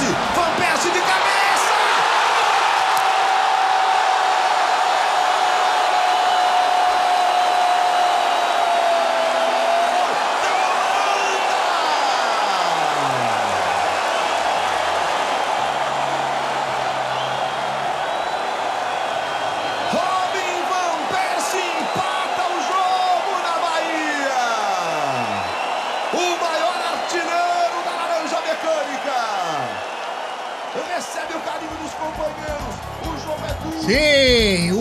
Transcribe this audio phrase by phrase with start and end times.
[0.00, 0.29] Levantamento pro Van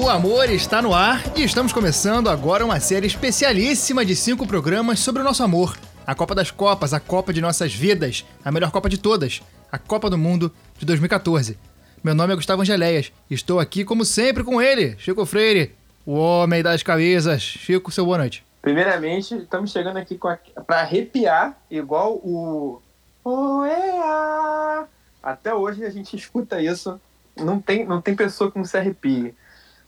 [0.10, 4.98] o amor está no ar e estamos começando agora uma série especialíssima de cinco programas
[5.02, 5.78] sobre o nosso amor.
[6.04, 9.40] A Copa das Copas, a Copa de nossas vidas, a melhor Copa de todas,
[9.72, 11.60] a Copa do Mundo de 2014.
[12.04, 16.14] Meu nome é Gustavo Angeléias e estou aqui, como sempre, com ele, Chico Freire, o
[16.14, 17.44] homem das camisas.
[17.44, 18.44] Chico, seu boa noite.
[18.64, 20.20] Primeiramente, estamos chegando aqui
[20.66, 22.82] para arrepiar, igual o.
[23.24, 24.88] Oea!
[25.22, 27.00] Até hoje a gente escuta isso.
[27.38, 29.36] Não tem, não tem pessoa que não se arrepie.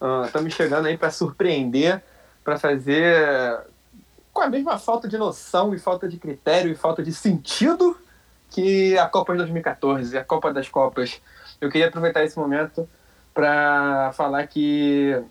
[0.02, 2.02] Ah, estamos chegando aí para surpreender,
[2.44, 3.62] para fazer
[4.34, 7.96] com a mesma falta de noção e falta de critério e falta de sentido
[8.50, 11.22] que a Copa de 2014, a Copa das Copas.
[11.60, 12.90] Eu queria aproveitar esse momento
[13.32, 15.22] para falar que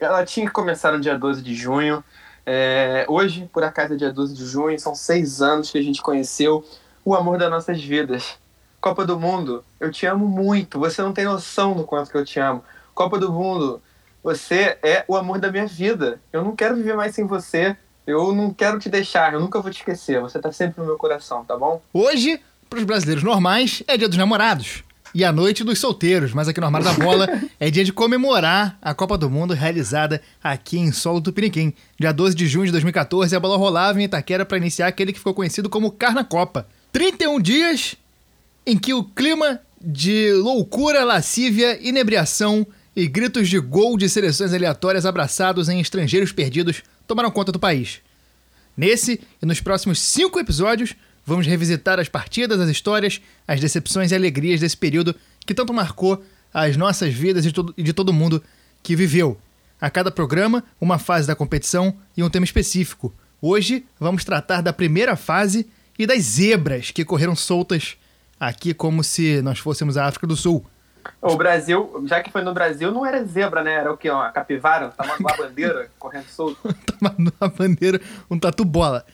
[0.00, 2.02] ela tinha que começar no dia 12 de junho.
[2.46, 6.00] É, hoje, por acaso, é dia 12 de junho, são seis anos que a gente
[6.00, 6.64] conheceu
[7.04, 8.38] o amor das nossas vidas.
[8.80, 12.24] Copa do Mundo, eu te amo muito, você não tem noção do quanto que eu
[12.24, 12.64] te amo.
[12.94, 13.82] Copa do Mundo,
[14.26, 16.20] você é o amor da minha vida.
[16.32, 17.76] Eu não quero viver mais sem você.
[18.04, 20.20] Eu não quero te deixar, eu nunca vou te esquecer.
[20.20, 21.80] Você tá sempre no meu coração, tá bom?
[21.92, 24.82] Hoje, para os brasileiros normais, é dia dos namorados.
[25.14, 27.28] E a noite dos solteiros, mas aqui no Armário da Bola
[27.60, 31.72] é dia de comemorar a Copa do Mundo realizada aqui em solo Tupiniquim.
[31.96, 35.20] Dia 12 de junho de 2014, a bola rolava em Itaquera para iniciar aquele que
[35.20, 36.66] ficou conhecido como Carna Copa.
[36.90, 37.94] 31 dias
[38.66, 42.66] em que o clima de loucura, lascívia, inebriação
[42.96, 48.00] e gritos de gol de seleções aleatórias abraçados em estrangeiros perdidos tomaram conta do país.
[48.74, 54.14] Nesse e nos próximos cinco episódios, vamos revisitar as partidas, as histórias, as decepções e
[54.14, 55.14] alegrias desse período
[55.44, 56.24] que tanto marcou
[56.54, 58.42] as nossas vidas e de todo, de todo mundo
[58.82, 59.38] que viveu.
[59.78, 63.12] A cada programa, uma fase da competição e um tema específico.
[63.42, 65.66] Hoje, vamos tratar da primeira fase
[65.98, 67.96] e das zebras que correram soltas
[68.40, 70.64] aqui como se nós fôssemos a África do Sul.
[71.20, 73.74] O Brasil, já que foi no Brasil, não era zebra, né?
[73.74, 74.10] Era o quê?
[74.10, 74.92] Uma capivara?
[74.96, 76.58] A bandeira correndo solto.
[76.84, 78.00] Tava numa bandeira,
[78.30, 79.04] um tatu bola.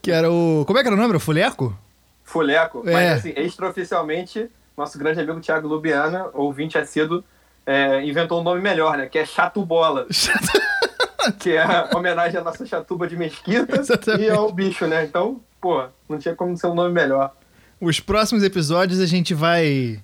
[0.00, 0.64] Que era o.
[0.66, 1.10] Como é que era o nome?
[1.10, 1.76] Era o Fuleco?
[2.24, 2.82] Fuleco.
[2.88, 2.92] É.
[2.92, 7.22] Mas, assim, extraoficialmente, nosso grande amigo Thiago Lubiana, ouvinte assíduo,
[7.66, 9.06] é, inventou um nome melhor, né?
[9.06, 10.06] Que é Chato Bola.
[11.38, 14.24] que é homenagem à nossa chatuba de mesquita Exatamente.
[14.24, 15.04] e ao bicho, né?
[15.04, 17.32] Então, pô, não tinha como ser um nome melhor.
[17.80, 20.00] Os próximos episódios a gente vai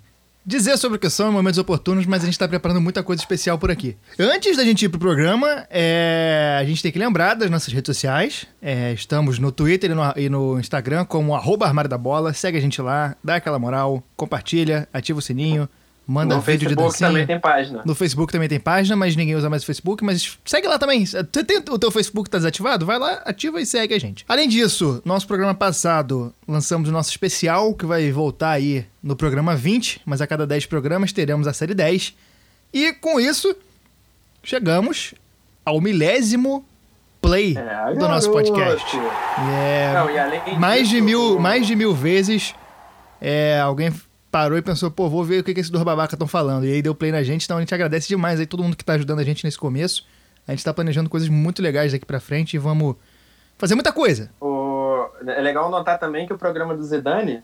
[0.48, 3.20] dizer sobre o que são em momentos oportunos, mas a gente tá preparando muita coisa
[3.20, 3.94] especial por aqui.
[4.18, 7.86] Antes da gente ir pro programa, é, a gente tem que lembrar das nossas redes
[7.94, 8.46] sociais.
[8.60, 12.32] É, estamos no Twitter e no, e no Instagram como arroba Armário da Bola.
[12.32, 15.68] Segue a gente lá, dá aquela moral, compartilha, ativa o sininho,
[16.08, 17.08] manda no vídeo de Facebook dancinha.
[17.10, 17.82] também tem página.
[17.84, 20.02] No Facebook também tem página, mas ninguém usa mais o Facebook.
[20.02, 21.04] Mas segue lá também.
[21.04, 22.86] Você tem o teu Facebook tá desativado?
[22.86, 24.24] Vai lá, ativa e segue a gente.
[24.26, 29.54] Além disso, nosso programa passado lançamos o nosso especial, que vai voltar aí no programa
[29.54, 32.14] 20, mas a cada 10 programas teremos a série 10.
[32.72, 33.54] E com isso,
[34.42, 35.12] chegamos
[35.64, 36.64] ao milésimo
[37.20, 38.96] play É, do nosso podcast.
[39.52, 42.54] É, Não, mais de mil, mais de mil vezes
[43.20, 43.92] é, alguém
[44.30, 46.64] parou e pensou, pô, vou ver o que, que esses dois babacas estão falando.
[46.66, 48.84] E aí deu play na gente, então a gente agradece demais aí todo mundo que
[48.84, 50.06] tá ajudando a gente nesse começo.
[50.46, 52.96] A gente tá planejando coisas muito legais daqui pra frente e vamos
[53.58, 54.30] fazer muita coisa.
[54.40, 54.68] O-
[55.26, 57.42] É legal notar também que o programa do Zidane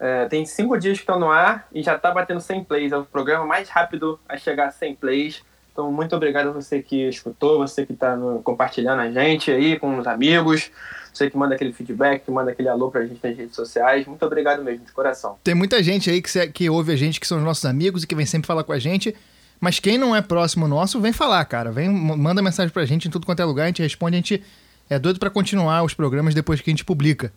[0.00, 2.92] é, tem cinco dias que estão no ar e já tá batendo 100 plays.
[2.92, 5.42] É o programa mais rápido a chegar a 100 plays.
[5.72, 9.78] Então, muito obrigado a você que escutou, você que tá no- compartilhando a gente aí
[9.78, 10.70] com os amigos,
[11.16, 14.06] você que manda aquele feedback, que manda aquele alô pra gente nas redes sociais.
[14.06, 15.36] Muito obrigado mesmo, de coração.
[15.44, 18.02] Tem muita gente aí que, se- que ouve a gente, que são os nossos amigos
[18.02, 19.14] e que vem sempre falar com a gente.
[19.60, 21.70] Mas quem não é próximo nosso, vem falar, cara.
[21.72, 24.42] Vem, manda mensagem pra gente em tudo quanto é lugar, a gente responde, a gente
[24.90, 27.32] é doido pra continuar os programas depois que a gente publica.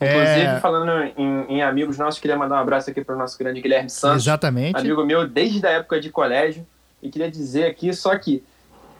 [0.00, 3.60] Inclusive, É, falando em, em amigos nossos, queria mandar um abraço aqui pro nosso grande
[3.60, 4.22] Guilherme Santos.
[4.22, 4.76] exatamente.
[4.78, 6.66] amigo meu desde a época de colégio.
[7.02, 8.42] E queria dizer aqui só que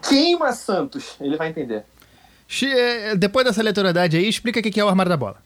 [0.07, 1.83] queima Santos, ele vai entender.
[2.51, 5.37] Xi- é, Depois dessa aleatoriedade aí, explica o que é o Armário da Bola.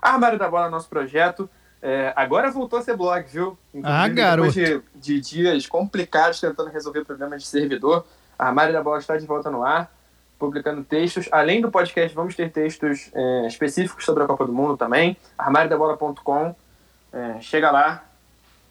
[0.00, 1.48] Armário da Bola é nosso projeto.
[1.82, 3.58] É, agora voltou a ser blog, viu?
[3.84, 4.50] Ah, garoto.
[4.52, 8.06] Depois de, de dias complicados tentando resolver problemas de servidor,
[8.38, 9.90] Armário da Bola está de volta no ar.
[10.38, 11.28] publicando textos.
[11.30, 15.16] Além do podcast, vamos ter textos é, específicos sobre a Copa do Mundo também.
[15.36, 16.54] armáriodabola.com.
[17.12, 18.04] É, chega lá,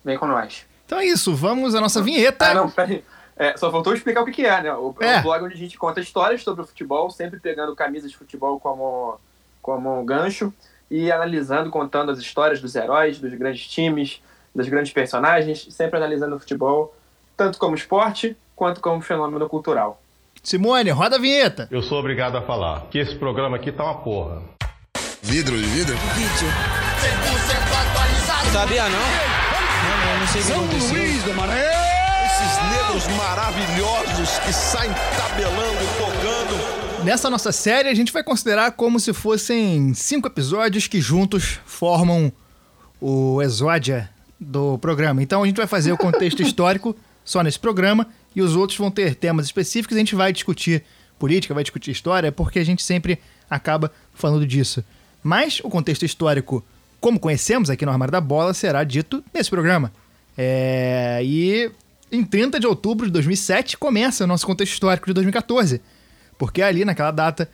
[0.03, 0.65] vem com nós.
[0.85, 2.45] Então é isso, vamos à nossa vinheta.
[2.47, 3.03] Ah, não, peraí.
[3.37, 4.73] É, só faltou explicar o que, que é, né?
[4.73, 5.19] O, é.
[5.19, 8.59] o blog onde a gente conta histórias sobre o futebol, sempre pegando camisas de futebol
[8.59, 9.19] como,
[9.61, 10.53] como um gancho
[10.89, 14.21] e analisando, contando as histórias dos heróis, dos grandes times,
[14.53, 16.95] dos grandes personagens, sempre analisando o futebol,
[17.35, 20.01] tanto como esporte quanto como fenômeno cultural.
[20.41, 21.67] Simone, roda a vinheta.
[21.71, 24.43] Eu sou obrigado a falar que esse programa aqui tá uma porra.
[25.21, 25.95] Vidro de vidro?
[26.15, 26.47] Vídeo.
[28.53, 28.99] Sabia não?
[28.99, 30.97] Não, não, não sei o que aconteceu.
[30.97, 31.84] Luís do Esses
[33.17, 37.03] maravilhosos que saem tabelando, tocando.
[37.03, 42.31] Nessa nossa série, a gente vai considerar como se fossem cinco episódios que juntos formam
[43.01, 44.09] o exódia
[44.39, 45.21] do programa.
[45.21, 46.95] Então a gente vai fazer o contexto histórico
[47.25, 49.97] só nesse programa e os outros vão ter temas específicos.
[49.97, 50.81] A gente vai discutir
[51.19, 53.19] política, vai discutir história, porque a gente sempre
[53.49, 54.83] acaba falando disso.
[55.21, 56.63] Mas o contexto histórico,
[57.01, 59.91] como conhecemos aqui no Armário da Bola, será dito nesse programa.
[60.37, 61.19] É...
[61.23, 61.71] E
[62.11, 65.81] em 30 de outubro de 2007 começa o nosso contexto histórico de 2014,
[66.37, 67.49] porque ali naquela data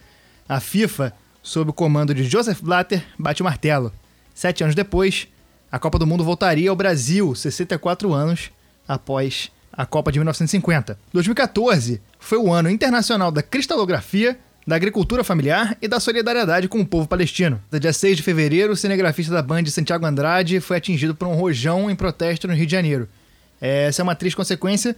[0.47, 3.91] a FIFA, sob o comando de Joseph Blatter, bate o martelo.
[4.33, 5.27] Sete anos depois,
[5.71, 8.51] a Copa do Mundo voltaria ao Brasil, 64 anos
[8.87, 10.99] após a Copa de 1950.
[11.13, 14.37] 2014 foi o ano internacional da cristalografia,
[14.67, 17.61] da agricultura familiar e da solidariedade com o povo palestino.
[17.71, 21.35] No dia 6 de fevereiro, o cinegrafista da Band Santiago Andrade foi atingido por um
[21.35, 23.07] rojão em protesto no Rio de Janeiro.
[23.61, 24.95] Essa é uma triste consequência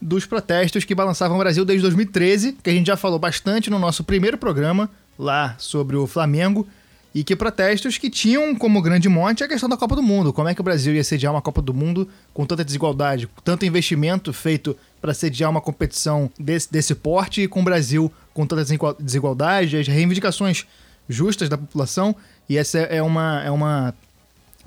[0.00, 3.78] dos protestos que balançavam o Brasil desde 2013, que a gente já falou bastante no
[3.78, 6.66] nosso primeiro programa, lá sobre o Flamengo,
[7.12, 10.32] e que protestos que tinham como grande monte a questão da Copa do Mundo.
[10.32, 13.42] Como é que o Brasil ia sediar uma Copa do Mundo com tanta desigualdade, com
[13.42, 18.46] tanto investimento feito para sediar uma competição desse, desse porte e com o Brasil com
[18.46, 18.64] tanta
[19.00, 20.64] desigualdade, as reivindicações
[21.08, 22.14] justas da população.
[22.48, 23.94] E essa é uma, é uma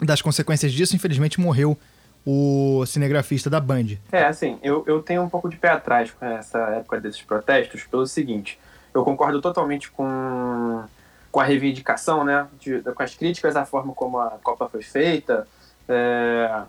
[0.01, 0.95] das consequências disso.
[0.95, 1.77] Infelizmente, morreu
[2.25, 3.97] o cinegrafista da Band.
[4.11, 7.83] É, assim, eu, eu tenho um pouco de pé atrás com essa época desses protestos
[7.83, 8.59] pelo seguinte.
[8.93, 10.83] Eu concordo totalmente com
[11.31, 15.47] com a reivindicação, né, de, com as críticas à forma como a Copa foi feita,
[15.87, 16.63] é,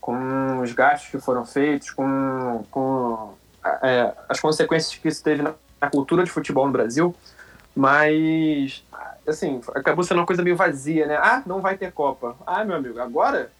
[0.00, 3.34] com os gastos que foram feitos, com, com
[3.82, 7.14] é, as consequências que isso teve na, na, cultura de futebol no Brasil,
[7.74, 8.84] mas,
[9.26, 11.16] assim, acabou sendo uma coisa meio vazia, né?
[11.16, 12.36] Ah, não vai ter Copa.
[12.44, 13.50] Ah, meu amigo, agora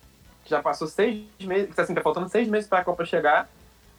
[0.52, 3.49] já passou seis meses, assim, tá faltando seis meses para a Copa chegar,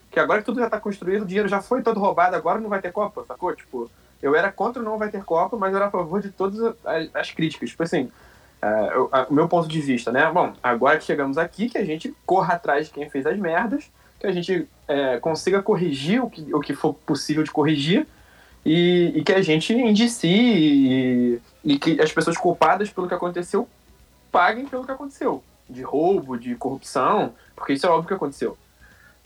[0.10, 2.70] que agora que tudo já está construído, o dinheiro já foi todo roubado, agora não
[2.70, 3.54] vai ter Copa, sacou?
[3.56, 3.90] Tipo,
[4.22, 7.32] eu era contra não vai ter Copa, mas era a favor de todas as, as
[7.32, 7.72] críticas.
[7.72, 8.12] Tipo assim,
[8.64, 10.30] uh, o meu ponto de vista, né?
[10.32, 13.92] Bom, agora que chegamos aqui, que a gente corra atrás de quem fez as merdas,
[14.20, 18.08] que a gente é, consiga corrigir o que, o que for possível de corrigir
[18.66, 23.68] e, e que a gente indicie e, e, que as pessoas culpadas pelo que aconteceu
[24.32, 25.44] paguem pelo que aconteceu.
[25.70, 28.58] De roubo, de corrupção, porque isso é óbvio que aconteceu.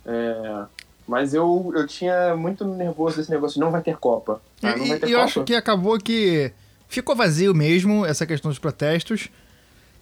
[0.06, 0.66] É,
[1.08, 4.42] mas eu, eu tinha muito nervoso esse negócio, não vai ter Copa.
[4.62, 6.52] Ah, e, ter eu acho que acabou que
[6.88, 9.30] ficou vazio mesmo essa questão dos protestos.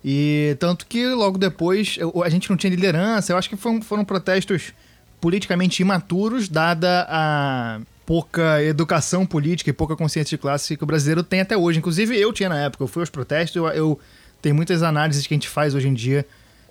[0.03, 3.33] E tanto que logo depois a gente não tinha liderança.
[3.33, 4.73] Eu acho que foram, foram protestos
[5.19, 11.23] politicamente imaturos, dada a pouca educação política e pouca consciência de classe que o brasileiro
[11.23, 11.79] tem até hoje.
[11.79, 13.99] Inclusive eu tinha na época, eu fui aos protestos, eu, eu
[14.45, 16.23] tenho muitas análises que a gente faz hoje em dia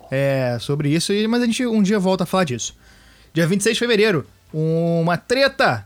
[0.09, 2.73] é, sobre isso, mas a gente um dia volta a falar disso.
[3.33, 5.85] Dia 26 de fevereiro, uma treta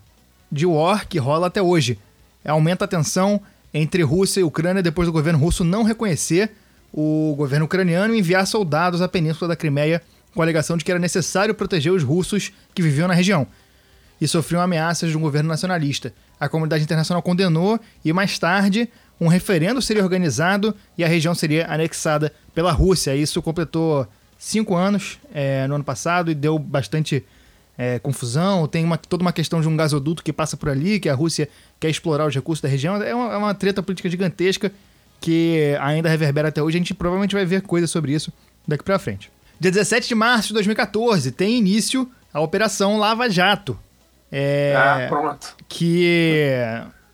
[0.52, 1.98] de war que rola até hoje.
[2.46, 3.42] Aumenta a tensão
[3.74, 6.52] entre Rússia e Ucrânia depois do governo russo não reconhecer
[6.94, 10.00] o governo ucraniano e enviar soldados à península da Crimeia
[10.36, 13.48] com a alegação de que era necessário proteger os russos que viviam na região.
[14.22, 16.14] E sofriam ameaças de um governo nacionalista.
[16.40, 18.88] A comunidade internacional condenou e mais tarde
[19.20, 23.16] um referendo seria organizado e a região seria anexada pela Rússia.
[23.16, 24.08] Isso completou
[24.38, 27.26] cinco anos é, no ano passado e deu bastante
[27.78, 31.08] é, confusão, tem uma, toda uma questão de um gasoduto que passa por ali, que
[31.10, 31.48] a Rússia
[31.80, 33.02] quer explorar os recursos da região.
[33.02, 34.72] É uma, é uma treta política gigantesca
[35.22, 36.78] que ainda reverbera até hoje.
[36.78, 38.34] A gente provavelmente vai ver coisas sobre isso
[38.68, 39.32] daqui para frente.
[39.60, 43.78] Dia 17 de março de 2014 tem início a Operação Lava Jato.
[44.32, 45.56] É, ah, pronto.
[45.68, 46.52] Que,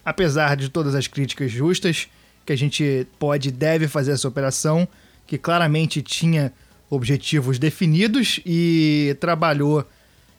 [0.06, 2.08] apesar de todas as críticas justas
[2.46, 4.88] que a gente pode e deve fazer essa operação,
[5.26, 6.54] que claramente tinha
[6.90, 9.84] objetivos definidos e trabalhou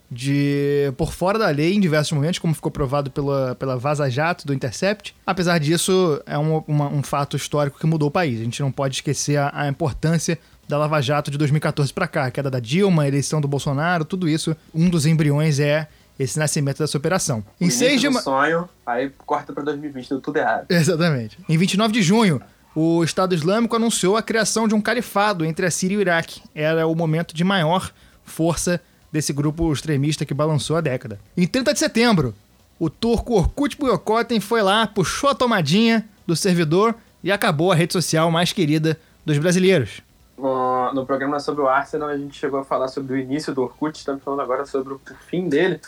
[0.08, 4.46] de por fora da lei em diversos momentos, como ficou provado pela, pela Vaza Jato
[4.46, 5.14] do Intercept.
[5.26, 8.40] Apesar disso, é um, uma, um fato histórico que mudou o país.
[8.40, 12.26] A gente não pode esquecer a, a importância da Lava Jato de 2014 para cá,
[12.26, 14.56] a queda da Dilma, a eleição do Bolsonaro, tudo isso.
[14.75, 17.44] Um dos embriões é esse nascimento dessa operação.
[17.61, 18.20] Em Início 6 de do ma...
[18.20, 20.66] sonho, aí corta pra 2020, deu tudo errado.
[20.70, 21.38] Exatamente.
[21.49, 22.40] Em 29 de junho,
[22.75, 26.42] o Estado Islâmico anunciou a criação de um califado entre a Síria e o Iraque.
[26.54, 27.90] Era o momento de maior
[28.25, 28.80] força
[29.11, 31.18] desse grupo extremista que balançou a década.
[31.37, 32.35] Em 30 de setembro,
[32.78, 36.94] o turco Orkut Buyokoten foi lá, puxou a tomadinha do servidor
[37.25, 40.02] e acabou a rede social mais querida dos brasileiros.
[40.37, 43.62] No, no programa sobre o Arsenal, a gente chegou a falar sobre o início do
[43.62, 45.80] Orkut, estamos falando agora sobre o fim dele.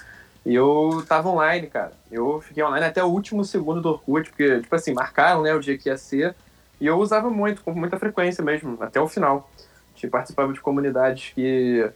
[0.45, 1.92] E eu tava online, cara.
[2.11, 5.61] Eu fiquei online até o último segundo do Orkut, porque, tipo assim, marcaram né, o
[5.61, 6.35] dia que ia ser.
[6.80, 9.50] E eu usava muito, com muita frequência mesmo, até o final.
[9.95, 11.90] Tipo, participava de comunidades que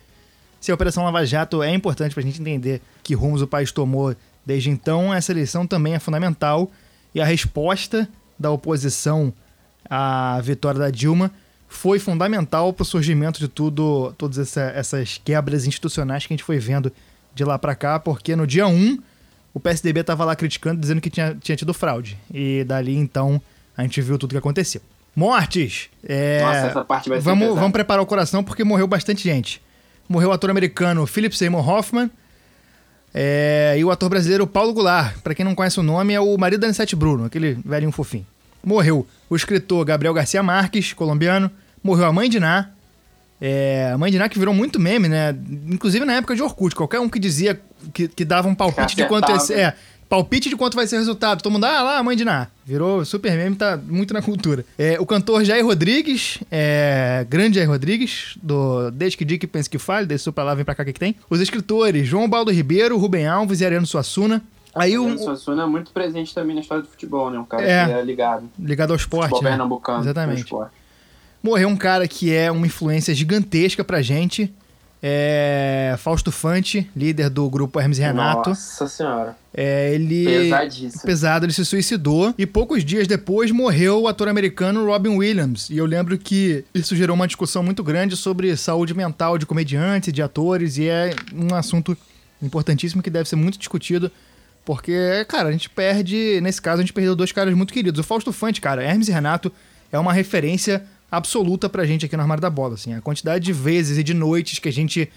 [0.61, 3.73] Se a Operação Lava Jato é importante para a gente entender que rumos o país
[3.73, 4.15] tomou
[4.47, 6.71] desde então, essa eleição também é fundamental
[7.15, 8.09] e a resposta
[8.39, 9.33] da oposição
[9.91, 11.33] à vitória da Dilma
[11.69, 16.45] foi fundamental para o surgimento de tudo, todas essa, essas quebras institucionais que a gente
[16.45, 16.93] foi vendo
[17.35, 18.99] de lá para cá, porque no dia 1
[19.55, 22.19] o PSDB estava lá criticando, dizendo que tinha, tinha tido fraude.
[22.33, 23.41] E dali então
[23.77, 24.81] a gente viu tudo que aconteceu.
[25.15, 25.91] Mortes!
[26.05, 27.61] É, Nossa, essa parte vai ser vamos, pesada.
[27.61, 29.63] vamos preparar o coração porque morreu bastante gente.
[30.09, 32.11] Morreu o ator americano Philip Seymour Hoffman
[33.15, 35.19] é, e o ator brasileiro Paulo Goulart.
[35.19, 38.27] Para quem não conhece o nome, é o marido da Anissete Bruno, aquele velhinho fofinho.
[38.65, 41.51] Morreu o escritor Gabriel Garcia Marques, colombiano.
[41.83, 42.71] Morreu a mãe de Ná.
[43.45, 45.37] É, a mãe de Ná que virou muito meme, né?
[45.69, 46.77] Inclusive na época de Orkut.
[46.77, 47.61] Qualquer um que dizia
[47.93, 49.61] que, que dava um palpite de quanto ia.
[49.61, 49.75] É,
[50.09, 51.43] palpite de quanto vai ser o resultado.
[51.43, 52.47] Todo mundo, ah lá, a mãe de Ná.
[52.65, 54.65] Virou super meme, tá muito na cultura.
[54.79, 59.79] É, o cantor Jair Rodrigues, é, grande Jair Rodrigues, do Desde que Dick Pense que
[59.79, 61.17] Fale, desceu pra lá, vem pra cá, o que, que tem?
[61.29, 64.41] Os escritores João Baldo Ribeiro, Rubem Alves e Ariano Suassuna.
[64.75, 67.39] Aí o, Suassuna é muito presente também na história do futebol, né?
[67.39, 67.87] Um cara É.
[67.87, 68.49] que é ligado.
[68.59, 69.51] ligado ao esporte, futebol né?
[69.51, 70.01] pernambucano.
[70.01, 70.37] Exatamente.
[70.37, 70.82] com esporte.
[71.43, 74.53] Morreu um cara que é uma influência gigantesca pra gente.
[75.05, 78.51] É Fausto Fante, líder do grupo Hermes e Renato.
[78.51, 79.37] Nossa senhora.
[79.53, 80.25] É, ele.
[80.25, 81.03] Pesadíssimo.
[81.03, 82.33] Pesado, ele se suicidou.
[82.39, 85.69] E poucos dias depois morreu o ator americano Robin Williams.
[85.71, 90.13] E eu lembro que isso gerou uma discussão muito grande sobre saúde mental de comediantes
[90.13, 90.79] de atores.
[90.79, 91.99] E é um assunto
[92.41, 94.09] importantíssimo que deve ser muito discutido.
[94.65, 96.41] Porque, cara, a gente perde.
[96.41, 97.99] Nesse caso, a gente perdeu dois caras muito queridos.
[97.99, 99.51] O Fausto Fante, cara, Hermes e Renato
[99.91, 102.75] é uma referência absoluta pra gente aqui no Armário da Bola.
[102.75, 105.11] Assim, a quantidade de vezes e de noites que a gente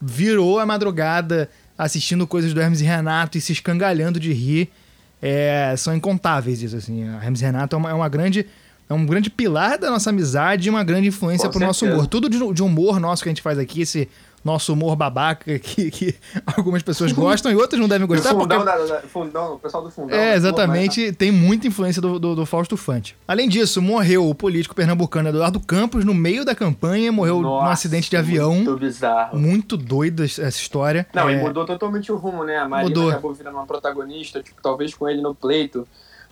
[0.00, 4.70] virou a madrugada assistindo coisas do Hermes e Renato e se escangalhando de rir
[5.20, 7.06] é, são incontáveis isso assim.
[7.06, 8.46] A Hermes e Renato é uma, é uma grande
[8.88, 11.98] é um grande pilar da nossa amizade e uma grande influência Com pro nosso certeza.
[11.98, 12.08] humor.
[12.08, 14.08] Tudo de, de humor nosso que a gente faz aqui, esse
[14.44, 16.14] nosso humor babaca que, que
[16.46, 19.58] algumas pessoas gostam e outras não devem O gostar porque fundão, da, da- fundão, o
[19.58, 20.16] pessoal do fundão.
[20.18, 20.34] é, né?
[20.36, 21.12] exatamente.
[21.12, 23.16] Tem muita influência do, do, do Fausto Fante.
[23.26, 27.72] Além disso, morreu o político pernambucano Eduardo Campos no meio da campanha, morreu num Nossa,
[27.72, 28.54] acidente de avião.
[28.54, 29.38] Muito bizarro.
[29.38, 31.06] Muito doida essa história.
[31.14, 32.56] Não, É, e mudou totalmente o rumo, né?
[32.58, 33.10] A Marina Mudou.
[33.10, 35.86] acabou virando uma protagonista, tipo, talvez com ele no pleito.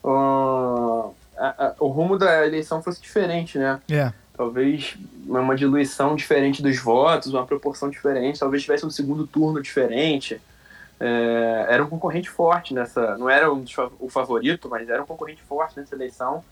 [0.04, 3.78] ah, a- a- o rumo da eleição fosse diferente, né?
[3.90, 4.12] É.
[4.40, 10.40] Talvez uma diluição diferente dos votos, uma proporção diferente, talvez tivesse um segundo turno diferente.
[10.98, 13.18] É, era um concorrente forte nessa.
[13.18, 13.62] Não era um
[13.98, 16.42] o favorito, mas era um concorrente forte nessa eleição.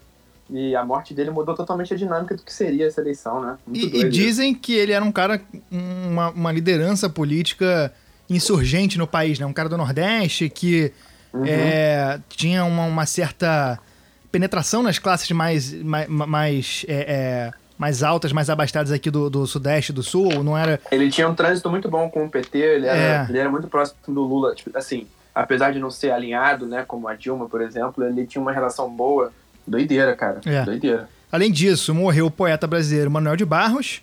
[0.50, 3.56] E a morte dele mudou totalmente a dinâmica do que seria essa eleição, né?
[3.66, 5.40] Muito E, e dizem que ele era um cara,
[5.70, 7.90] uma, uma liderança política
[8.28, 9.46] insurgente no país, né?
[9.46, 10.92] Um cara do Nordeste que
[11.32, 11.44] Uhum.
[11.46, 13.78] é, tinha uma, uma certa
[14.30, 19.46] penetração nas classes mais, mais, mais, é, é, mais altas, mais abastadas aqui do, do
[19.46, 20.42] Sudeste, do Sul.
[20.42, 20.80] Não era.
[20.90, 23.26] Ele tinha um trânsito muito bom com o PT, ele era, É.
[23.28, 27.06] ele era muito próximo do Lula, tipo, assim, apesar de não ser alinhado, né, como
[27.06, 29.32] a Dilma, por exemplo, ele tinha uma relação boa.
[29.66, 30.40] Doideira, cara.
[30.44, 30.64] É.
[30.64, 31.08] Doideira.
[31.30, 34.00] Além disso, morreu o poeta brasileiro Manuel de Barros.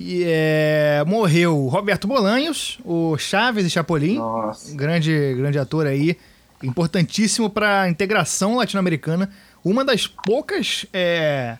[0.00, 4.18] E é, morreu Roberto Bolanhos, o Chaves e Chapolin.
[4.18, 4.72] Nossa.
[4.76, 6.16] grande, grande ator aí,
[6.62, 9.28] importantíssimo para a integração latino-americana.
[9.64, 11.58] Uma das poucas é,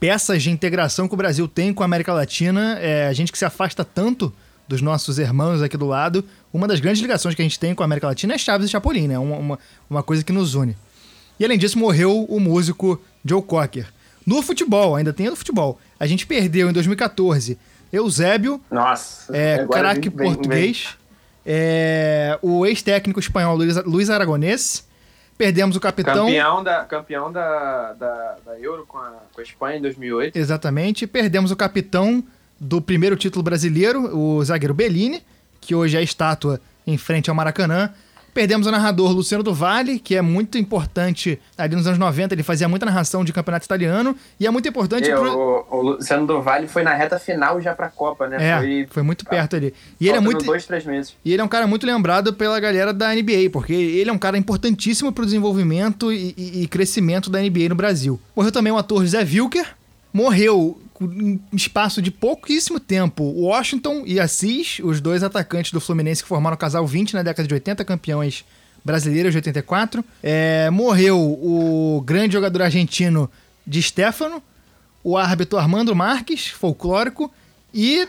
[0.00, 2.78] peças de integração que o Brasil tem com a América Latina.
[2.80, 4.32] É, a gente que se afasta tanto
[4.66, 6.24] dos nossos irmãos aqui do lado.
[6.52, 8.70] Uma das grandes ligações que a gente tem com a América Latina é Chaves e
[8.70, 9.18] Chapolin, né?
[9.18, 10.76] Uma, uma, uma coisa que nos une.
[11.38, 13.86] E além disso, morreu o músico Joe Cocker.
[14.26, 15.78] No futebol, ainda tem no futebol.
[15.98, 17.58] A gente perdeu em 2014
[17.92, 19.36] Eusébio, Nossa.
[19.36, 20.88] é, craque vem- vem- português.
[21.44, 24.84] É, o ex-técnico espanhol Luiz, Luiz Aragonês.
[25.40, 26.26] Perdemos o capitão.
[26.26, 30.36] Campeão da, campeão da, da, da Euro com a, com a Espanha em 2008.
[30.36, 31.06] Exatamente.
[31.06, 32.22] Perdemos o capitão
[32.60, 35.22] do primeiro título brasileiro, o zagueiro Bellini,
[35.58, 37.88] que hoje é estátua em frente ao Maracanã.
[38.32, 42.42] Perdemos o narrador Luciano do Vale, que é muito importante ali nos anos 90, ele
[42.42, 45.30] fazia muita narração de campeonato italiano, e é muito importante É, pro...
[45.36, 48.36] o, o Luciano do Vale foi na reta final já pra Copa, né?
[48.40, 49.74] É, foi, foi muito perto ali.
[50.00, 51.14] E ele é muito dois, três meses.
[51.24, 54.18] E ele é um cara muito lembrado pela galera da NBA, porque ele é um
[54.18, 58.20] cara importantíssimo pro desenvolvimento e, e- e crescimento da NBA no Brasil.
[58.36, 59.66] Morreu também o ator José Wilker.
[60.12, 66.28] Morreu em espaço de pouquíssimo tempo Washington e Assis, os dois atacantes do Fluminense que
[66.28, 68.44] formaram o casal 20 na década de 80, campeões
[68.84, 70.04] brasileiros de 84.
[70.22, 73.30] É, morreu o grande jogador argentino
[73.66, 74.42] de Stefano,
[75.02, 77.32] o árbitro Armando Marques, folclórico,
[77.72, 78.06] e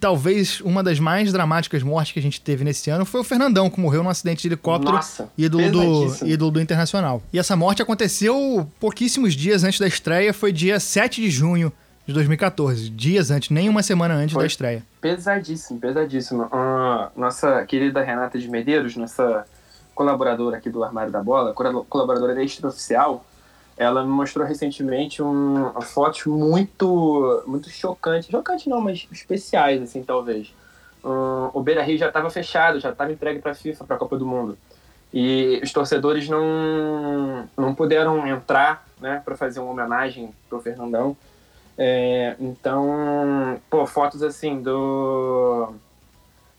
[0.00, 3.68] talvez uma das mais dramáticas mortes que a gente teve nesse ano foi o Fernandão,
[3.68, 7.22] que morreu num acidente de helicóptero Nossa, ídolo do, ídolo do Internacional.
[7.32, 11.72] E essa morte aconteceu pouquíssimos dias antes da estreia, foi dia 7 de junho
[12.06, 14.42] de 2014, dias antes, nem uma semana antes Foi.
[14.42, 14.82] da estreia.
[15.00, 16.48] Pesadíssimo, pesadíssimo.
[16.52, 19.46] Ah, nossa querida Renata de Medeiros, nossa
[19.94, 23.24] colaboradora aqui do Armário da Bola, colaboradora extraoficial,
[23.76, 28.28] ela me mostrou recentemente um, fotos muito, muito chocantes.
[28.28, 30.52] Chocantes não, mas especiais, assim, talvez.
[31.02, 34.16] O Beira Rio já estava fechado, já estava entregue para a FIFA, para a Copa
[34.16, 34.56] do Mundo.
[35.12, 41.16] E os torcedores não, não puderam entrar né, para fazer uma homenagem pro Fernandão.
[41.76, 45.74] É, então, pô, fotos assim do,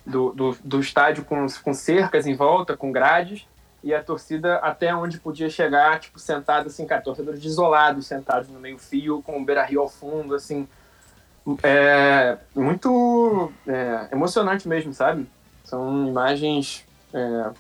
[0.06, 3.48] do, do, do estádio com, com cercas em volta, com grades,
[3.84, 8.60] e a torcida até onde podia chegar, tipo, sentado assim, cara, torcedores isolados, sentados no
[8.60, 10.68] meio fio, com o Beira Rio ao fundo, assim.
[11.62, 15.28] É muito é, emocionante mesmo, sabe?
[15.64, 17.52] São imagens é,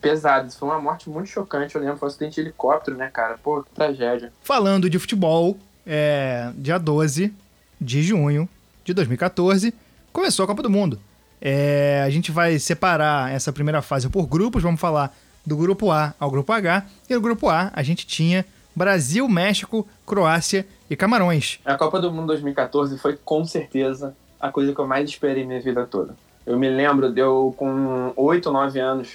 [0.00, 0.56] pesadas.
[0.56, 3.36] Foi uma morte muito chocante, eu lembro, foi um acidente de helicóptero, né, cara?
[3.36, 4.32] Pô, que tragédia.
[4.42, 7.32] Falando de futebol, é, dia 12
[7.80, 8.48] de junho
[8.84, 9.72] de 2014,
[10.12, 10.98] começou a Copa do Mundo.
[11.40, 16.14] É, a gente vai separar essa primeira fase por grupos, vamos falar do grupo A
[16.18, 16.84] ao grupo H.
[17.08, 18.44] E no grupo A a gente tinha
[18.74, 21.60] Brasil, México, Croácia e Camarões.
[21.64, 25.60] A Copa do Mundo 2014 foi com certeza a coisa que eu mais esperei minha
[25.60, 26.14] vida toda.
[26.44, 29.08] Eu me lembro, deu com 8 ou 9 anos,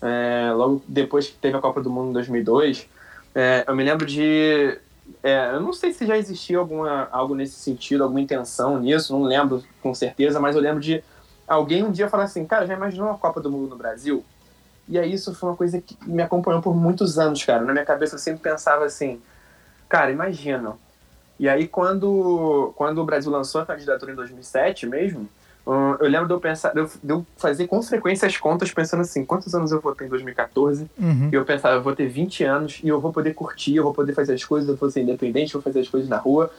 [0.00, 2.88] é, logo depois que teve a Copa do Mundo em 2002,
[3.34, 4.78] é, eu me lembro de.
[5.22, 9.22] É, eu não sei se já existia alguma, algo nesse sentido, alguma intenção nisso, não
[9.22, 11.02] lembro com certeza, mas eu lembro de
[11.46, 14.24] alguém um dia falar assim: cara, já imaginou uma Copa do Mundo no Brasil?
[14.88, 17.64] E aí isso foi uma coisa que me acompanhou por muitos anos, cara.
[17.64, 19.20] Na minha cabeça eu sempre pensava assim:
[19.88, 20.76] cara, imagina.
[21.38, 25.26] E aí, quando, quando o Brasil lançou a candidatura em 2007 mesmo,
[25.66, 28.72] hum, eu lembro de eu, pensar, de eu, de eu fazer com frequência as contas
[28.72, 30.90] pensando assim, quantos anos eu vou ter em 2014?
[30.98, 31.28] Uhum.
[31.32, 33.94] E eu pensava, eu vou ter 20 anos e eu vou poder curtir, eu vou
[33.94, 36.50] poder fazer as coisas, eu vou ser independente, eu vou fazer as coisas na rua.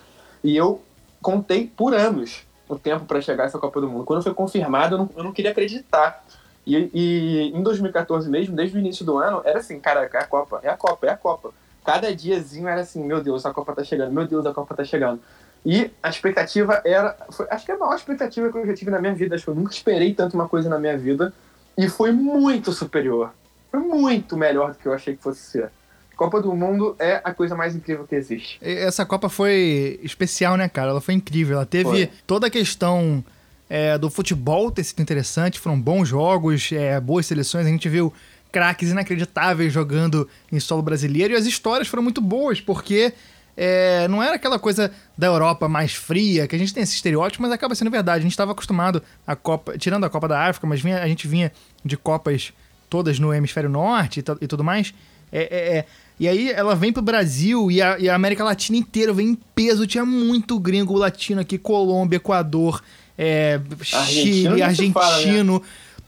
[0.44, 0.82] E eu
[1.22, 4.06] contei por anos o tempo para chegar a essa Copa do Mundo.
[4.06, 6.24] Quando foi confirmado, eu não, eu não queria acreditar.
[6.66, 10.26] E, e em 2014 mesmo, desde o início do ano, era assim, cara, é a
[10.26, 11.52] Copa, é a Copa, é a Copa.
[11.84, 14.84] Cada diazinho era assim, meu Deus, a Copa tá chegando, meu Deus, a Copa tá
[14.84, 15.20] chegando.
[15.66, 18.92] E a expectativa era, foi, acho que é a maior expectativa que eu já tive
[18.92, 19.36] na minha vida.
[19.36, 21.34] Acho que eu nunca esperei tanto uma coisa na minha vida.
[21.78, 23.34] E foi muito superior.
[23.70, 25.72] Foi muito melhor do que eu achei que fosse ser.
[26.16, 28.60] Copa do Mundo é a coisa mais incrível que existe.
[28.62, 30.92] Essa Copa foi especial, né, cara?
[30.92, 31.56] Ela foi incrível.
[31.56, 32.10] Ela teve Foi.
[32.28, 33.24] toda a questão
[33.68, 37.66] é, do futebol ter sido interessante, foram bons jogos, é, boas seleções.
[37.66, 38.14] A gente viu
[38.52, 43.14] craques inacreditáveis jogando em solo brasileiro e as histórias foram muito boas, porque
[43.56, 47.42] é, não era aquela coisa da Europa mais fria, que a gente tem esse estereótipo,
[47.44, 48.20] mas acaba sendo verdade.
[48.20, 51.28] A gente estava acostumado a Copa, tirando a Copa da África, mas vinha- a gente
[51.28, 51.52] vinha
[51.84, 52.54] de Copas
[52.90, 54.94] todas no hemisfério norte e, e tudo mais.
[55.32, 55.86] É, é, é.
[56.20, 59.36] E aí ela vem pro Brasil e a, e a América Latina inteira vem em
[59.36, 59.88] peso.
[59.88, 62.84] Tinha muito gringo latino aqui, Colômbia, Equador,
[63.18, 64.94] é, Chile, argentino.
[64.94, 65.62] fala, né?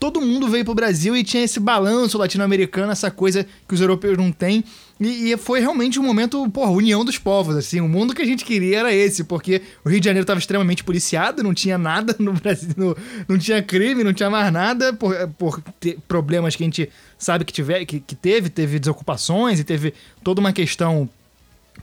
[0.03, 4.17] Todo mundo veio pro Brasil e tinha esse balanço latino-americano, essa coisa que os europeus
[4.17, 4.61] não têm.
[4.99, 7.79] E, e foi realmente um momento, porra, união dos povos, assim.
[7.79, 10.83] O mundo que a gente queria era esse, porque o Rio de Janeiro estava extremamente
[10.83, 12.97] policiado, não tinha nada no Brasil, no-
[13.29, 15.63] não tinha crime, não tinha mais nada, por, por
[16.05, 20.41] problemas que a gente sabe que, tiver, que, que teve, teve desocupações e teve toda
[20.41, 21.09] uma questão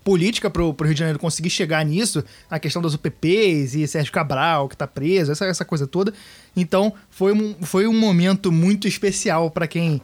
[0.03, 4.13] política pro, pro Rio de Janeiro conseguir chegar nisso, a questão das UPPs e Sérgio
[4.13, 6.13] Cabral, que tá preso, essa, essa coisa toda.
[6.57, 10.01] Então, foi um, foi um momento muito especial para quem,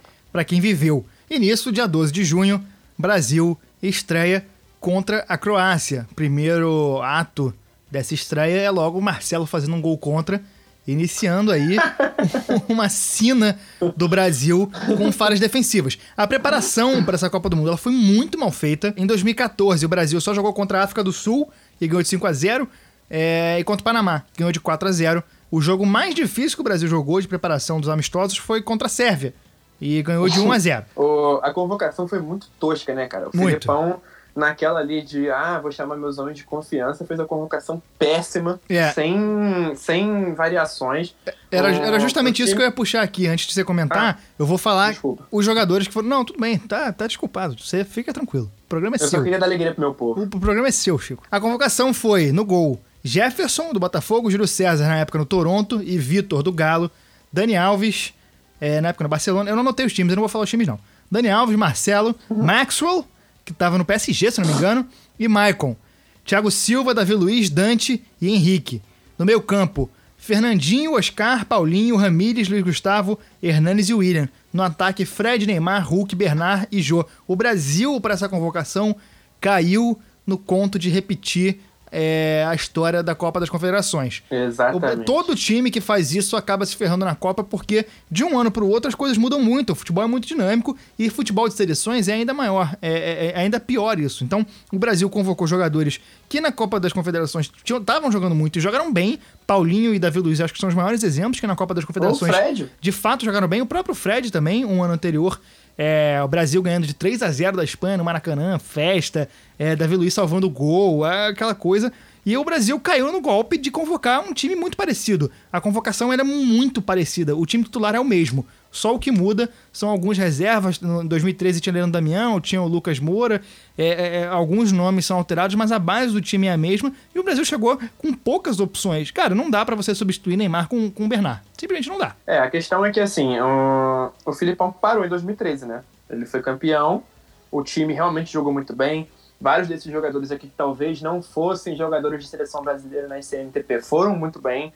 [0.47, 1.05] quem viveu.
[1.31, 2.65] E nisso, dia 12 de junho,
[2.99, 4.47] Brasil estreia
[4.81, 6.07] contra a Croácia.
[6.15, 7.55] Primeiro ato
[7.91, 10.43] dessa estreia é logo o Marcelo fazendo um gol contra
[10.87, 11.77] iniciando aí
[12.69, 13.59] uma sina
[13.97, 15.99] do Brasil com falhas defensivas.
[16.17, 18.95] A preparação para essa Copa do Mundo ela foi muito mal feita.
[18.97, 22.27] Em 2014, o Brasil só jogou contra a África do Sul e ganhou de 5
[22.27, 22.69] a 0
[23.09, 26.61] é, e contra o Panamá, ganhou de 4 a 0 O jogo mais difícil que
[26.61, 29.33] o Brasil jogou de preparação dos amistosos foi contra a Sérvia
[29.81, 33.29] e ganhou de 1 a 0 O- a convocação foi muito tosca, né, cara?
[33.29, 33.51] O Muito.
[33.51, 34.01] Filipão,
[34.37, 38.91] naquela ali de, ah, vou chamar meus homens de confiança, fez a convocação péssima, É.
[38.93, 41.15] sem, sem variações.
[41.51, 43.27] Era, O- era justamente o isso que eu ia puxar aqui.
[43.27, 45.27] Antes de você comentar, eu vou falar desculpa.
[45.33, 46.09] os jogadores que foram.
[46.09, 47.57] Não, tudo bem, tá, tá desculpado.
[47.59, 48.51] Você fica tranquilo.
[48.67, 49.19] O programa é Eu seu.
[49.19, 50.21] só queria dar alegria pro meu povo.
[50.21, 51.23] O, o programa é seu, Chico.
[51.31, 55.97] A convocação foi no gol Jefferson, do Botafogo, Júlio César, na época no Toronto, e
[55.97, 56.91] Vitor, do Galo,
[57.33, 58.13] Dani Alves,
[58.61, 59.49] é, na época no Barcelona.
[59.49, 60.79] Eu não anotei os times, eu não vou falar os times, não.
[61.11, 63.07] Dani Alves, Marcelo, Maxwell,
[63.47, 64.87] que tava no PSG, se não me engano,
[65.19, 65.77] e Maicon.
[66.25, 68.83] Thiago Silva, Davi Luiz, Dante e Henrique.
[69.17, 74.29] No meio campo, Fernandinho, Oscar, Paulinho, Ramírez, Luiz Gustavo, Hernanes e William.
[74.53, 77.07] No ataque, Fred, Neymar, Hulk, Bernard e Jô.
[77.29, 78.97] O Brasil, para essa convocação,
[79.41, 84.23] caiu no conto de repetir é, a história da Copa das Confederações.
[84.31, 85.01] Exatamente.
[85.03, 88.51] O- todo time que faz isso acaba se ferrando na Copa porque de um ano
[88.51, 89.71] para o outro as coisas mudam muito.
[89.71, 93.39] O futebol é muito dinâmico e futebol de seleções é ainda maior, é, é- é
[93.41, 94.25] ainda pior isso.
[94.25, 98.93] Então o Brasil convocou jogadores que na Copa das Confederações estavam jogando muito e jogaram
[98.93, 99.19] bem.
[99.47, 102.35] Paulinho e Davi Luiz acho que são os maiores exemplos que na Copa das Confederações
[102.35, 102.69] Fred.
[102.81, 103.61] de fato jogaram bem.
[103.63, 105.41] O próprio Fred também, um ano anterior.
[105.79, 109.97] É, o Brasil ganhando de 3 a 0 da Espanha no Maracanã, festa, é, Davi
[109.97, 111.93] Luiz salvando o gol, é, aquela coisa.
[112.25, 115.31] E o Brasil caiu no golpe de convocar um time muito parecido.
[115.53, 117.37] A convocação era muito parecida.
[117.37, 118.45] O time titular é o mesmo.
[118.77, 120.79] Só o que muda são algumas reservas.
[120.83, 123.41] Em 2013 tinha Leandro Damião, tinha o Lucas Moura.
[123.77, 126.93] é, é, é, alguns nomes são alterados, mas a base do time é a mesma.
[127.15, 129.11] E o Brasil chegou com poucas opções.
[129.11, 131.41] Cara, não dá pra você substituir Neymar com, com o Bernard.
[131.59, 132.15] Simplesmente não dá.
[132.27, 135.83] É, a questão é que assim, o, o Filipão parou em 2013, né?
[136.11, 137.03] Ele foi campeão,
[137.51, 139.09] o time realmente jogou muito bem.
[139.41, 144.15] Vários desses jogadores aqui que talvez não fossem jogadores de seleção brasileira na CNTP foram
[144.17, 144.73] muito bem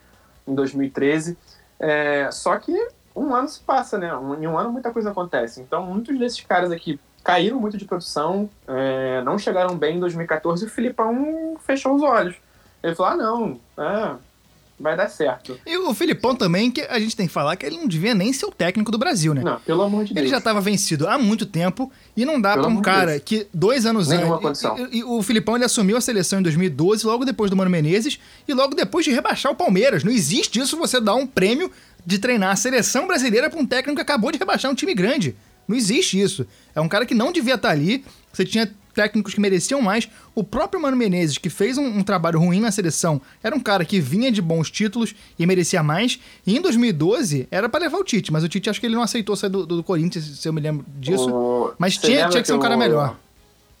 [0.47, 1.37] em 2013.
[1.79, 2.73] É, só que
[3.15, 4.15] um ano se passa, né?
[4.15, 5.59] Um- em um ano muita coisa acontece.
[5.61, 10.63] Então, muitos desses caras aqui caíram muito de produção, é, não chegaram bem em 2014
[10.63, 12.35] e o Filipão fechou os olhos.
[12.83, 14.11] Ele falou: ah, não, é,
[14.79, 15.59] vai dar certo.
[15.63, 18.33] E o Filipão também, que a gente tem que falar que ele não devia nem
[18.33, 19.43] ser o técnico do Brasil, né?
[19.43, 20.31] Não, pelo amor de Ele Deus.
[20.31, 23.23] já estava vencido há muito tempo e não dá pra um cara Deus.
[23.23, 24.41] que dois anos Nenhuma antes.
[24.63, 24.87] condição.
[24.91, 28.19] E, e o Filipão ele assumiu a seleção em 2012, logo depois do Mano Menezes
[28.47, 30.03] e logo depois de rebaixar o Palmeiras.
[30.03, 31.71] Não existe isso você dar um prêmio
[32.05, 35.35] de treinar a seleção brasileira pra um técnico que acabou de rebaixar um time grande.
[35.67, 36.45] Não existe isso.
[36.75, 38.03] É um cara que não devia estar ali.
[38.33, 40.09] Você tinha técnicos que mereciam mais.
[40.35, 43.85] O próprio Mano Menezes, que fez um, um trabalho ruim na seleção, era um cara
[43.85, 46.19] que vinha de bons títulos e merecia mais.
[46.45, 49.01] E em 2012 era pra levar o Tite, mas o Tite acho que ele não
[49.03, 51.29] aceitou sair do, do Corinthians, se eu me lembro disso.
[51.29, 53.17] O- Mas Você tinha, tinha que ser um cara o- melhor.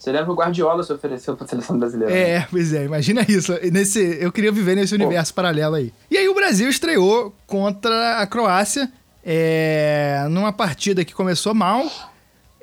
[0.01, 2.11] Você lembra que o Guardiola se ofereceu pra seleção brasileira?
[2.11, 2.29] né?
[2.31, 3.53] É, pois é, imagina isso.
[3.71, 5.93] Nesse, eu queria viver nesse universo paralelo aí.
[6.09, 8.91] E aí o Brasil estreou contra a Croácia
[9.23, 11.85] é, numa partida que começou mal,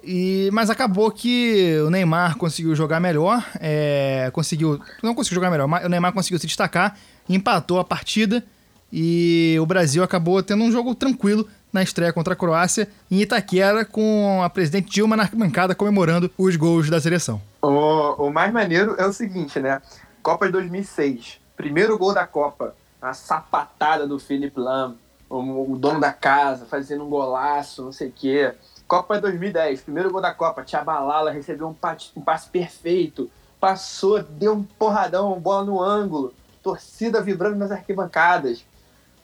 [0.02, 5.68] e, mas acabou que o Neymar conseguiu jogar melhor, é, conseguiu, não conseguiu jogar melhor,
[5.68, 6.98] mas o Neymar conseguiu se destacar,
[7.28, 8.44] empatou a partida
[8.92, 13.84] e o Brasil acabou tendo um jogo tranquilo na estreia contra a Croácia em Itaquera
[13.84, 17.40] com a presidente Dilma na bancada comemorando os gols da seleção.
[17.60, 19.82] O, o mais maneiro é o seguinte, né?
[20.22, 21.38] Copa de 2006.
[21.56, 22.74] Primeiro gol da Copa.
[23.00, 24.94] A sapatada do Philip Lam.
[25.28, 28.54] O, o dono da casa fazendo um golaço, não sei o quê.
[28.86, 29.82] Copa de 2010.
[29.82, 30.62] Primeiro gol da Copa.
[30.64, 33.30] Tchabalala recebeu um, passe- um passe perfeito.
[33.60, 36.32] Passou, deu um porradão, bola no ângulo.
[36.62, 38.64] Torcida vibrando nas arquibancadas.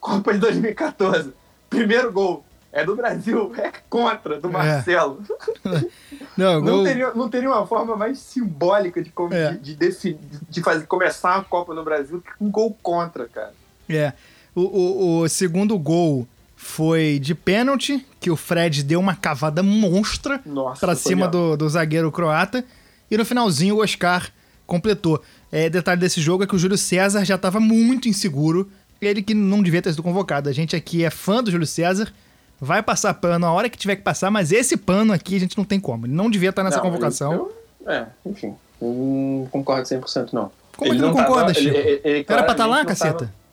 [0.04, 1.32] Copa de 2014.
[1.70, 2.44] Primeiro gol.
[2.70, 5.22] É do Brasil, é contra, do Marcelo.
[6.36, 9.52] Não, Não gol- teria, não teria uma forma mais simbólica de, É.
[9.52, 10.18] de, de,
[10.50, 13.54] de fazer, começar a Copa no Brasil que um gol contra, cara.
[13.88, 14.12] É.
[14.54, 20.40] O, o- o segundo gol foi de pênalti, que o Fred deu uma cavada monstra
[20.76, 22.64] foi cima do, do zagueiro croata.
[23.10, 24.28] E no finalzinho o Oscar
[24.66, 25.22] completou.
[25.52, 28.68] É, detalhe desse jogo é que o Júlio César já tava muito inseguro.
[29.08, 30.48] Ele que não devia ter sido convocado.
[30.48, 32.12] A gente aqui é fã do Júlio César.
[32.60, 35.56] Vai passar pano a hora que tiver que passar, mas esse pano aqui a gente
[35.58, 36.06] não tem como.
[36.06, 37.32] Ele não devia estar nessa Não, convocação.
[37.32, 38.54] eu- eu- é, enfim.
[38.80, 40.50] Não concordo 100% não.
[40.76, 41.76] Como é que não concorda, Chico?
[41.76, 43.18] Era pra estar lá, claramente não caceta?
[43.18, 43.44] tava-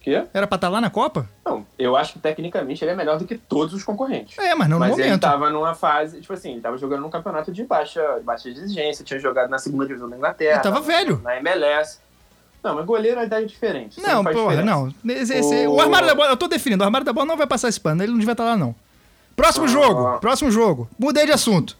[0.00, 0.24] Quê?
[0.32, 1.28] Era pra estar lá na Copa?
[1.44, 4.38] Não, eu acho que tecnicamente ele é melhor do que todos os concorrentes.
[4.38, 5.20] É, mas não Mas no ele momento.
[5.22, 9.18] tava numa fase, tipo assim, ele tava jogando num campeonato de baixa, baixa exigência, tinha
[9.18, 10.54] jogado na segunda divisão da Inglaterra.
[10.54, 11.20] Ele tava velho.
[11.24, 11.98] Na MLS.
[12.62, 14.00] Não, mas goleiro a idade é diferente.
[14.00, 14.92] Não, porra, não.
[15.08, 15.74] Esse- esse- o...
[15.74, 17.80] O- armário da bola, eu tô definindo, o armário da bola não vai passar esse
[17.80, 18.74] pano, ele não devia estar lá, não.
[19.36, 19.68] Próximo Ah.
[19.68, 20.88] jogo, próximo jogo.
[20.98, 21.76] Mudei de assunto.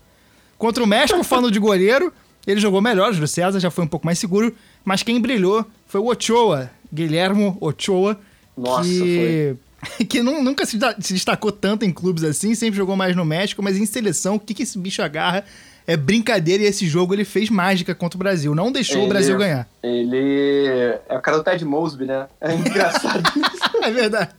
[0.58, 2.12] Contra o México, falando de goleiro,
[2.46, 5.64] ele jogou melhor, o Júlio César já foi um pouco mais seguro, mas quem brilhou
[5.86, 8.18] foi o Ochoa, Guilhermo Ochoa,
[8.56, 9.56] Nossa, que,
[10.08, 13.76] que nu- nunca se destacou tanto em clubes assim, sempre jogou mais no México, mas
[13.76, 15.44] em seleção, o que, que esse bicho agarra
[15.86, 19.08] é brincadeira e esse jogo ele fez mágica contra o Brasil, não deixou o Ele-
[19.08, 19.68] Brasil ganhar.
[19.82, 22.26] Ele é o cara do Ted Mosby, né?
[22.40, 23.84] É engraçado isso.
[23.84, 24.30] É verdade.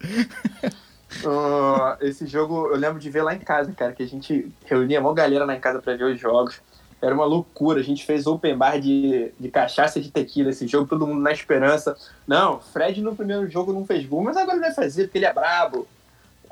[1.26, 5.00] Ah, esse jogo eu lembro de ver lá em casa, cara, que a gente reunia
[5.00, 6.60] uma galera lá em casa pra ver os jogos.
[7.02, 7.80] Era uma loucura.
[7.80, 11.32] A gente fez open bar de, de cachaça de tequila esse jogo, todo mundo na
[11.32, 11.96] esperança.
[12.28, 15.26] Não, Fred no primeiro jogo não fez gol, mas agora ele vai fazer porque ele
[15.26, 15.88] é brabo.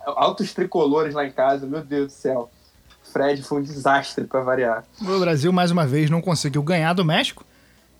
[0.05, 2.49] Altos tricolores lá em casa, meu Deus do céu.
[3.15, 4.84] Fred foi um desastre pra variar.
[5.01, 7.45] O Brasil, mais uma vez, não conseguiu ganhar do México.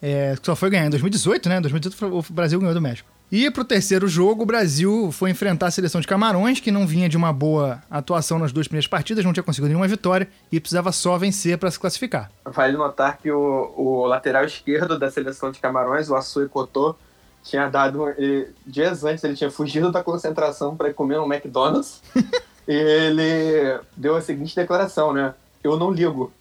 [0.02, 1.58] É, só foi ganhar em 2018, né?
[1.60, 3.10] Em 2018 foi- o Brasil ganhou do México.
[3.32, 7.08] E pro terceiro jogo, o Brasil foi enfrentar a seleção de Camarões, que não vinha
[7.08, 10.92] de uma boa atuação nas duas primeiras partidas, não tinha conseguido nenhuma vitória e precisava
[10.92, 12.30] só vencer para se classificar.
[12.46, 16.94] Vale notar que o, o lateral esquerdo da seleção de Camarões, o Asui Cotô,
[17.42, 18.10] tinha dado.
[18.18, 22.02] Ele, dias antes ele tinha fugido da concentração para ir comer no McDonald's.
[22.68, 25.34] ele deu a seguinte declaração, né?
[25.64, 26.32] Eu não ligo.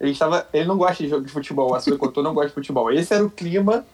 [0.00, 2.54] Ele, estava, ele não gosta de jogo de futebol, o Asui Cotô não gosta de
[2.54, 2.90] futebol.
[2.92, 3.84] Esse era o clima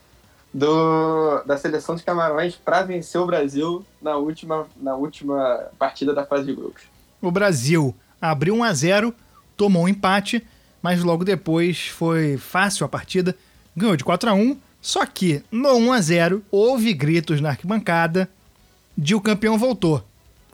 [0.53, 6.25] do, da seleção de Camarões para vencer o Brasil na última, na última partida da
[6.25, 6.83] fase de grupos.
[7.21, 9.15] O Brasil abriu 1 a 0
[9.57, 10.45] tomou um empate,
[10.83, 13.37] mas logo depois foi fácil a partida,
[13.77, 18.29] ganhou de 4 a 1 só que no 1 a 0 houve gritos na arquibancada
[18.97, 20.03] de o campeão voltou.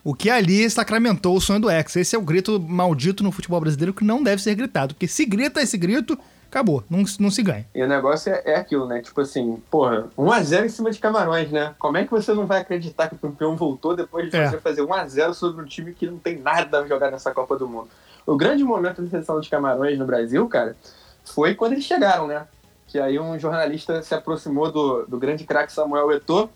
[0.09, 1.99] O que ali sacramentou o sonho do Hexa.
[1.99, 4.95] Esse é o grito maldito no futebol brasileiro que não deve ser gritado.
[4.95, 6.17] Porque se grita esse grito,
[6.49, 6.85] acabou.
[6.89, 7.67] Não, não se ganha.
[7.75, 9.03] E o negócio é, é aquilo, né?
[9.03, 11.75] Tipo assim, porra, 1x0 em cima de Camarões, né?
[11.77, 14.49] Como é que você não vai acreditar que o campeão voltou depois de É.
[14.49, 17.67] você fazer 1x0 sobre um time que não tem nada a jogar nessa Copa do
[17.67, 17.89] Mundo?
[18.25, 20.77] O grande momento da seleção de Camarões no Brasil, cara,
[21.25, 22.47] foi quando eles chegaram, né?
[22.87, 26.49] Que aí um jornalista se aproximou do, do grande craque Samuel Eto'o,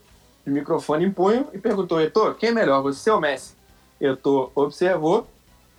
[0.45, 3.55] de microfone em punho, e perguntou, Eto'o, quem é melhor, você ou Messi?
[4.01, 5.29] Eto'o observou,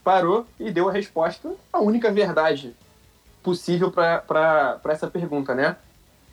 [0.03, 2.75] parou e deu a resposta, a única verdade
[3.41, 5.75] possível para essa pergunta, né?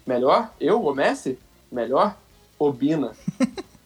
[0.06, 0.50] Melhor?
[0.60, 1.38] Eu ou Messi?
[1.70, 2.16] Melhor?
[2.58, 3.12] Obina.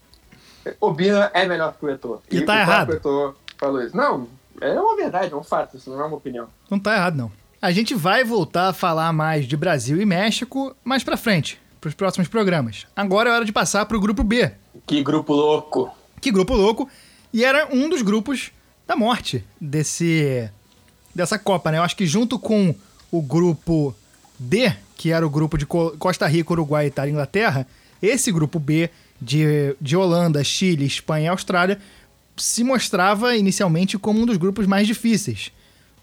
[0.81, 2.23] Obina é melhor que o Eto'o.
[2.31, 2.87] E tá o errado.
[2.87, 3.97] próprio Eto'o falou isso.
[3.97, 4.29] Não,
[4.61, 6.49] é uma verdade, é um fato, isso não é uma opinião.
[6.71, 7.33] Não tá errado, não.
[7.61, 11.95] A gente vai voltar a falar mais de Brasil e México mais pra frente, pros
[11.95, 12.87] próximos programas.
[12.95, 14.53] Agora é hora de passar pro grupo B.
[14.87, 15.91] Que grupo louco.
[16.21, 16.89] Que grupo louco.
[17.35, 18.53] E era um dos grupos
[18.87, 20.49] da morte desse
[21.13, 21.79] dessa Copa, né?
[21.79, 22.73] Eu acho que junto com
[23.11, 23.95] o grupo
[24.39, 27.67] D, que era o grupo de Co- Costa Rica, Uruguai, Itália e Inglaterra,
[28.01, 28.89] esse grupo B
[29.21, 31.79] de, de Holanda, Chile, Espanha e Austrália
[32.37, 35.51] se mostrava inicialmente como um dos grupos mais difíceis.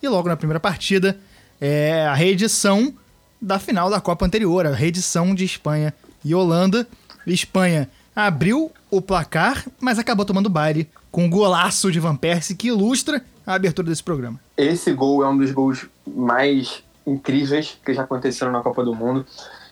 [0.03, 1.17] E logo na primeira partida,
[1.59, 2.93] é a reedição
[3.41, 6.87] da final da Copa anterior, a reedição de Espanha e Holanda.
[7.25, 12.67] Espanha abriu o placar, mas acabou tomando baile com um golaço de Van Persie que
[12.67, 14.39] ilustra a abertura desse programa.
[14.57, 19.25] Esse gol é um dos gols mais incríveis que já aconteceram na Copa do Mundo.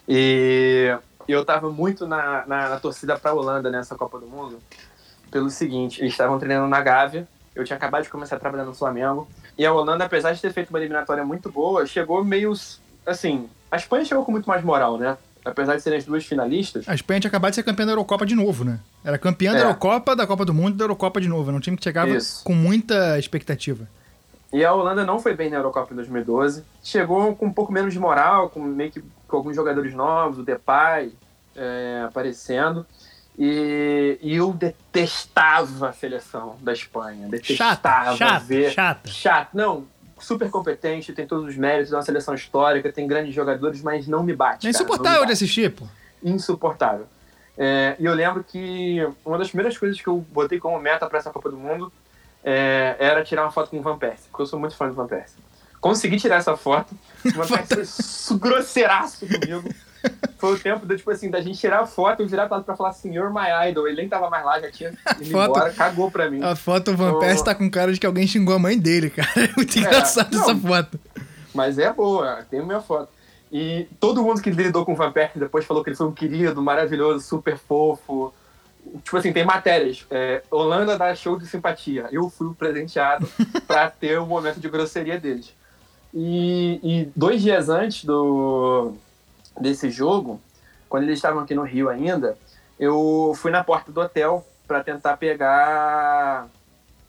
[0.08, 0.96] E
[1.28, 4.60] eu tava muito na, na, na torcida pra Holanda nessa Copa do Mundo,
[5.30, 8.74] pelo seguinte, eles estavam treinando na Gávea, eu tinha acabado de começar a trabalhar no
[8.74, 9.28] Flamengo,
[9.58, 12.54] e a Holanda, apesar de ter feito uma eliminatória muito boa, chegou meio,
[13.08, 15.18] assim, a Espanha chegou com muito mais moral, né?
[15.46, 18.26] Apesar de serem as duas finalistas, A Espanha tinha acabado de ser campeã da Eurocopa
[18.26, 18.80] de novo, né?
[19.04, 19.62] Era campeã da É.
[19.64, 21.50] Eurocopa, da Copa do Mundo e da Eurocopa de novo.
[21.50, 22.44] Era um time que chegava Isso.
[22.44, 23.88] com muita expectativa.
[24.52, 26.64] E a Holanda não foi bem na Eurocopa em 2012.
[26.84, 30.44] Chegou com um pouco menos de moral, com meio que com alguns jogadores novos, o
[30.44, 31.14] Depay
[31.56, 32.86] é, aparecendo.
[33.40, 37.28] E, e eu detestava a seleção da Espanha.
[37.28, 38.72] Detestava Chata, chata, ver.
[38.72, 39.10] chata.
[39.10, 39.50] Chato.
[39.54, 39.86] Não,
[40.20, 44.24] super competente, tem todos os méritos, é uma seleção histórica, tem grandes jogadores, mas não
[44.24, 44.68] me bate.
[44.68, 45.86] É cara, insuportável me de bate assistir, pô.
[46.24, 47.08] insuportável.
[47.58, 51.18] É, e eu lembro que uma das primeiras coisas que eu botei como meta para
[51.18, 51.92] essa Copa do Mundo
[52.44, 54.94] é, era tirar uma foto com o Van Persie, porque eu sou muito fã do
[54.94, 55.38] Van Persie.
[55.82, 59.70] Consegui tirar essa foto, o Van Persie grosseiraço comigo.
[60.38, 62.76] Foi o tempo de, tipo assim, da gente tirar a foto e virar pra, pra
[62.76, 63.88] falar you're my idol.
[63.88, 64.98] Ele nem tava mais lá, já tinha ido
[65.32, 66.44] Foto- embora, cagou pra mim.
[66.44, 67.20] A foto do Van Ô.
[67.20, 69.30] Persie tá com cara de que alguém xingou a mãe dele, cara.
[69.38, 70.42] É muito engraçado não.
[70.42, 71.00] essa foto.
[71.54, 73.10] Mas é boa, tem minha foto.
[73.52, 76.12] E todo mundo que lidou com o Van Persie depois falou que ele foi um
[76.12, 78.34] querido, maravilhoso, super fofo.
[79.04, 80.06] Tipo assim, tem matérias.
[80.12, 82.08] É, Holanda dá show de simpatia.
[82.12, 83.28] Eu fui o presenteado
[83.66, 85.54] pra ter o momento de grosseria deles.
[86.14, 88.94] E, e dois dias antes do,
[89.60, 90.40] desse jogo,
[90.90, 92.38] quando eles estavam aqui no Rio ainda,
[92.80, 96.48] eu fui na porta do hotel para tentar pegar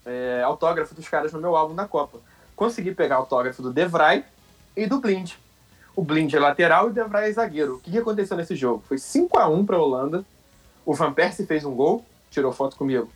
[0.07, 2.19] é, autógrafo dos caras no meu álbum da Copa.
[2.57, 4.25] Consegui pegar autógrafo do Devray
[4.77, 5.33] e do Blind.
[5.95, 7.77] O Blind é lateral e o Devray é zagueiro.
[7.77, 8.83] O que, que aconteceu nesse jogo?
[8.87, 10.25] Foi 5 a 1 para a Holanda.
[10.87, 13.11] O Van Persie fez um gol, tirou foto comigo.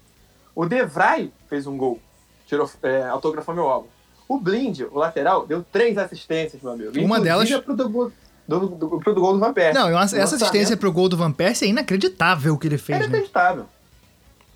[0.55, 1.99] O Devray fez um gol,
[2.47, 3.89] tirou, é, autografou meu álbum.
[4.29, 7.01] O Blind, o lateral, deu três assistências, meu amigo.
[7.01, 8.13] Uma delas- É pro do,
[8.47, 9.75] do, do, pro gol do Van Persie.
[9.81, 12.99] Não, essa O assistência pro gol do Van Persie é inacreditável o que ele fez,
[12.99, 13.15] Era né?
[13.17, 13.67] acreditável.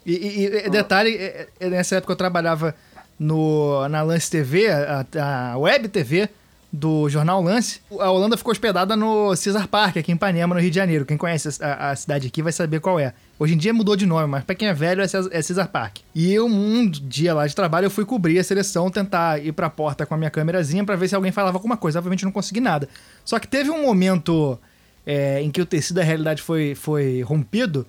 [0.05, 2.75] E, e- e detalhe, é- é- nessa época eu trabalhava
[3.19, 5.05] no, na Lance TV, a,
[5.53, 6.29] a web TV
[6.73, 7.81] do jornal Lance.
[7.99, 11.07] A Holanda ficou hospedada no Cesar Park, aqui em Ipanema, no Rio de Janeiro.
[11.07, 13.15] Quem conhece a, a cidade aqui vai saber qual é.
[13.39, 15.69] Hoje em dia mudou de nome, mas pra quem é velho é Cesar, é Cesar
[15.69, 15.99] Park.
[16.15, 19.71] E eu, um dia lá de trabalho, eu fui cobrir a seleção, tentar ir pra
[19.71, 21.99] porta com a minha câmerazinha pra ver se alguém falava alguma coisa.
[21.99, 22.89] Obviamente não consegui nada.
[23.25, 24.59] Só que teve um momento
[25.07, 27.87] é, em que o tecido da realidade foi, foi rompido,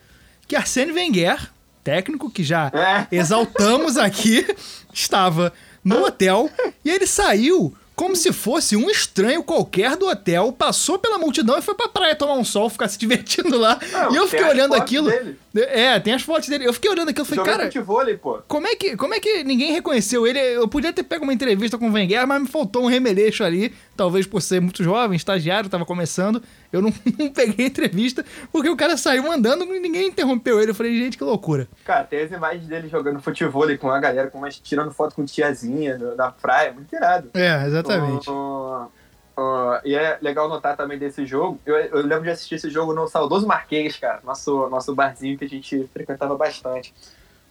[0.47, 1.49] que Arsene Wenger,
[1.83, 3.07] técnico que já É.
[3.15, 4.45] exaltamos aqui,
[4.93, 5.51] estava
[5.83, 6.49] no hotel
[6.85, 11.63] e ele saiu como se fosse um estranho qualquer do hotel, passou pela multidão e
[11.63, 13.79] foi pra praia tomar um sol, ficar se divertindo lá.
[13.91, 15.09] Não, e eu tem fiquei as olhando fotos aquilo.
[15.09, 15.39] dele.
[15.55, 16.67] É, tem as fotos dele.
[16.67, 18.39] Eu fiquei olhando aquilo e falei, cara, futevôlei, pô.
[18.47, 20.37] como é, que, como é que ninguém reconheceu ele?
[20.37, 23.73] Eu podia ter pego uma entrevista com o Wenger, mas me faltou um remeleixo ali.
[23.95, 26.43] Talvez por ser muito jovem, estagiário, tava começando.
[26.71, 30.71] Eu não, não peguei entrevista, porque o cara saiu andando e ninguém interrompeu ele.
[30.71, 31.67] Eu falei, gente, que loucura.
[31.85, 35.25] Cara, tem as imagens dele jogando futevôlei com a galera, com umas, tirando foto com
[35.25, 36.71] tiazinha na praia.
[36.71, 37.29] Muito irado.
[37.33, 38.29] É, exatamente.
[38.29, 38.87] Ó,
[39.35, 41.59] ó, e é legal notar também desse jogo.
[41.65, 44.19] Eu, eu lembro de assistir esse jogo no Saudoso Marquês, cara.
[44.23, 46.93] Nosso, nosso barzinho que a gente frequentava bastante.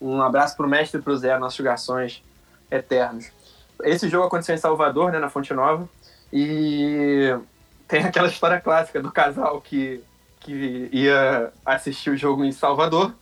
[0.01, 2.23] Um abraço pro mestre e pro Zé, nossos garçons
[2.71, 3.31] eternos.
[3.83, 5.89] Esse jogo aconteceu em Salvador, né, na Fonte Nova.
[6.33, 7.35] E
[7.88, 10.01] tem aquela história clássica do casal que,
[10.40, 13.14] que ia assistir o jogo em Salvador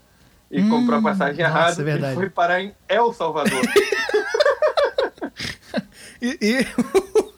[0.50, 3.60] e Hum, comprou a passagem nossa, errada é e foi parar em El Salvador.
[6.22, 6.66] E, e-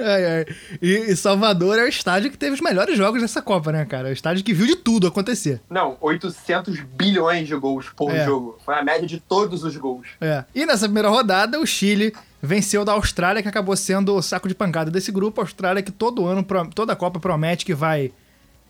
[0.00, 0.46] Ai, ai.
[0.80, 4.08] E- e Salvador é o estádio que teve os melhores jogos dessa Copa, né, cara?
[4.08, 5.60] É o estádio que viu de tudo acontecer.
[5.68, 8.24] Não, 800 bilhões de gols por É.
[8.24, 8.58] jogo.
[8.64, 10.06] Foi a média de todos os gols.
[10.20, 10.44] É.
[10.54, 14.54] E nessa primeira rodada, o Chile venceu da Austrália, que acabou sendo o saco de
[14.54, 15.40] pancada desse grupo.
[15.40, 18.12] A Austrália que todo ano, toda a Copa promete que vai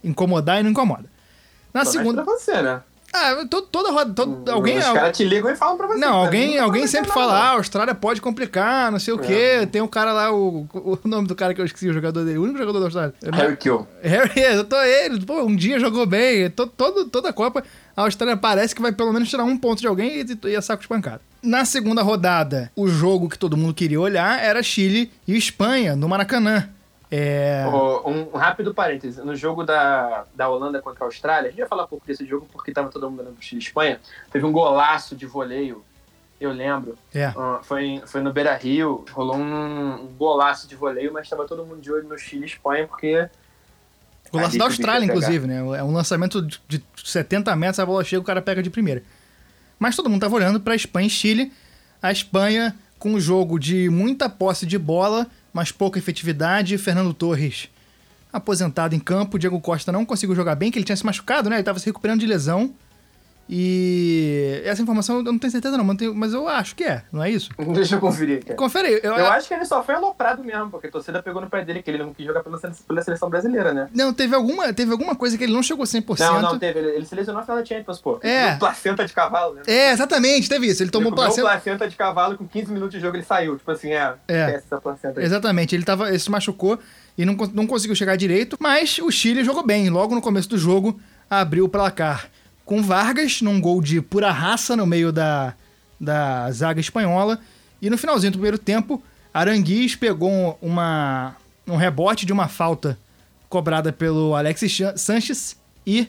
[0.02, 1.04] incomodar e não incomoda.
[1.72, 2.22] Na Promete segunda.
[2.24, 2.80] pra você, né?
[3.10, 4.12] Ah, to- toda roda.
[4.12, 4.76] todo- alguém.
[4.78, 5.98] Os caras te ligam e falam pra você.
[5.98, 9.18] Não, alguém, não alguém sempre nada, fala, ah, a Austrália pode complicar, não sei o
[9.18, 9.66] quê.
[9.72, 12.36] Tem um cara lá, o, o nome do cara que eu esqueci, o jogador dele,
[12.38, 13.14] o único jogador da Austrália.
[13.32, 13.86] Harry Kill.
[14.02, 17.64] Harry, eu tô ele, pô, um dia jogou bem, to- todo, toda a Copa,
[17.98, 20.60] a Austrália parece que vai pelo menos tirar um ponto de alguém e, e é
[20.60, 21.20] saco de pancada.
[21.42, 26.08] Na segunda rodada, o jogo que todo mundo queria olhar era Chile e Espanha, no
[26.08, 26.68] Maracanã.
[27.10, 27.64] É...
[28.06, 29.20] Um, rápido parêntese.
[29.22, 32.46] No jogo da, da Holanda contra a Austrália, a gente vai falar pouco desse jogo
[32.52, 34.00] porque tava todo mundo olhando Chile e Espanha.
[34.30, 35.84] Teve um golaço de voleio,
[36.40, 36.96] eu lembro.
[37.12, 37.32] É.
[37.36, 41.66] Ah, foi, foi no Beira Rio, rolou um, um golaço de voleio, mas tava todo
[41.66, 43.28] mundo de olho no Chile e Espanha porque.
[44.30, 45.58] Golaço da Austrália, inclusive, né?
[45.58, 49.02] É um lançamento de, de 70 metros, a bola chega, o cara pega de primeira.
[49.78, 51.52] Mas todo mundo tava olhando pra Espanha e Chile.
[52.02, 56.76] A Espanha com um jogo de muita posse de bola, mas pouca efetividade.
[56.78, 57.68] Fernando Torres
[58.32, 59.38] aposentado em campo.
[59.38, 61.56] Diego Costa não conseguiu jogar bem, que ele tinha se machucado, né?
[61.56, 62.74] Ele tava se recuperando de lesão.
[63.50, 67.30] E essa informação eu não tenho certeza não, mas eu acho que é, não é
[67.30, 67.50] isso?
[67.74, 68.56] Deixa eu conferir, cara.
[68.56, 69.00] Confere aí.
[69.02, 71.64] Eu, Eu acho que ele só foi aloprado mesmo, porque a torcida pegou no pé
[71.64, 73.88] dele, que ele não quis jogar pela, pela seleção brasileira, né?
[73.94, 76.18] Não, teve alguma, teve alguma coisa que ele não chegou 100%.
[76.18, 76.78] Não, não, teve.
[76.78, 78.18] Ele, ele se lesionou na final da Champions, pô.
[78.22, 78.56] É.
[78.56, 79.62] Placenta de cavalo, né?
[79.66, 80.82] É, exatamente, teve isso.
[80.82, 81.48] Ele tomou ele placenta.
[81.48, 83.56] placenta de cavalo com 15 minutos de jogo ele saiu.
[83.56, 84.54] Tipo assim, é, É.
[84.56, 85.26] essa placenta aí.
[85.26, 86.78] Exatamente, ele, tava, ele se machucou
[87.16, 89.88] e não, não conseguiu chegar direito, mas o Chile jogou bem.
[89.88, 92.28] Logo no começo do jogo, abriu o placar
[92.68, 95.54] com Vargas, num gol de pura raça no meio da,
[95.98, 97.40] da zaga espanhola.
[97.80, 99.02] E no finalzinho do primeiro tempo,
[99.32, 101.34] Aranguiz pegou uma,
[101.66, 102.98] um rebote de uma falta
[103.48, 105.56] cobrada pelo Alexis Sanches
[105.86, 106.08] e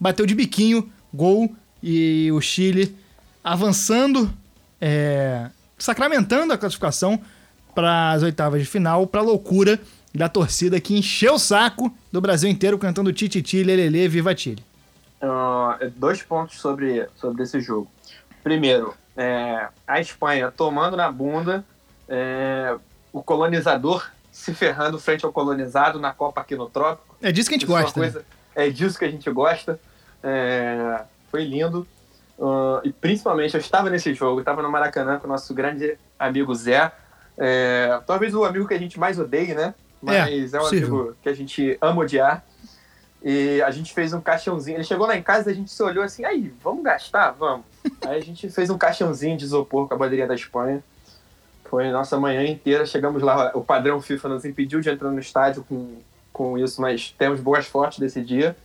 [0.00, 1.54] bateu de biquinho, gol.
[1.82, 2.96] E o Chile
[3.44, 4.32] avançando,
[4.80, 7.20] é, sacramentando a classificação
[7.74, 9.78] para as oitavas de final, para loucura
[10.14, 14.69] da torcida que encheu o saco do Brasil inteiro cantando Tititi, Lelele, Viva Chile.
[15.20, 17.90] Ah, dois pontos sobre, sobre esse jogo.
[18.42, 21.64] Primeiro, é, a Espanha tomando na bunda,
[22.08, 22.74] é,
[23.12, 27.16] o colonizador se ferrando frente ao colonizado na Copa aqui no Trópico.
[27.20, 28.00] É disso que a gente Isso é gosta.
[28.00, 28.10] né?
[28.10, 29.78] coisa- é disso que a gente gosta.
[30.22, 31.86] É, foi lindo.
[32.40, 36.54] Ah, e principalmente, eu estava nesse jogo, estava no Maracanã com o nosso grande amigo
[36.54, 36.90] Zé.
[37.36, 39.74] É, talvez o amigo que a gente mais odeie, né?
[40.00, 40.98] Mas é, um possível.
[41.00, 42.42] amigo que a gente ama odiar.
[43.22, 44.76] E a gente fez um caixãozinho.
[44.76, 47.32] Ele chegou lá em casa e a gente se olhou assim, aí, vamos gastar?
[47.32, 47.66] Vamos.
[48.06, 50.82] Aí a gente fez um caixãozinho de isopor com a bandeirinha da Espanha.
[51.64, 52.84] Foi nossa manhã inteira.
[52.84, 55.96] Chegamos lá, o padrão FIFA nos impediu de entrar no estádio com,
[56.32, 58.56] com isso, mas temos boas fotos desse dia.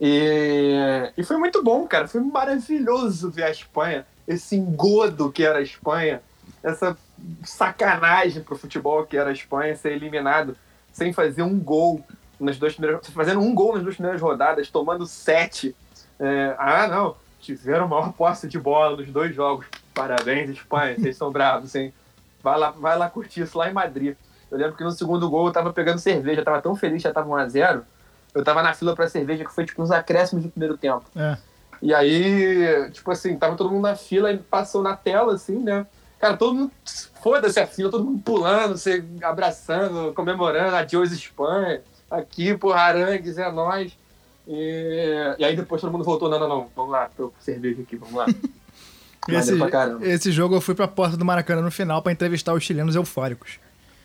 [0.00, 2.08] E, e foi muito bom, cara.
[2.08, 4.06] Foi maravilhoso ver a Espanha.
[4.26, 6.22] Esse engodo que era a Espanha.
[6.62, 6.96] Essa
[7.44, 10.56] sacanagem pro futebol que era a Espanha ser eliminado
[10.92, 12.04] sem fazer um gol
[12.38, 15.74] nas duas primeiras fazendo um gol nas duas primeiras rodadas, tomando sete.
[16.18, 19.66] É, ah, não, tiveram maior posse de bola nos dois jogos.
[19.94, 21.92] Parabéns, Espanha, vocês são bravos, hein?
[22.42, 24.16] Vai lá, vai lá curtir isso lá em Madrid.
[24.50, 27.28] Eu lembro que no segundo gol eu tava pegando cerveja, tava tão feliz, já tava
[27.28, 27.82] 1x0.
[28.34, 31.04] Eu tava na fila pra cerveja, que foi tipo uns acréscimos do primeiro tempo.
[31.16, 31.36] É.
[31.80, 35.86] E aí, tipo assim, tava todo mundo na fila e passou na tela, assim, né?
[36.18, 36.72] Cara, todo mundo,
[37.22, 41.80] foda-se a fila, todo mundo pulando, se abraçando, comemorando, adiós Espanha,
[42.10, 43.92] aqui, por Arangues, é nóis.
[44.46, 47.82] E, e aí depois todo mundo voltou, não, não, não, vamos lá, tô com cerveja
[47.82, 48.26] aqui, vamos lá.
[49.28, 49.52] Esse,
[50.04, 53.58] esse jogo eu fui pra porta do Maracanã no final pra entrevistar os chilenos eufóricos.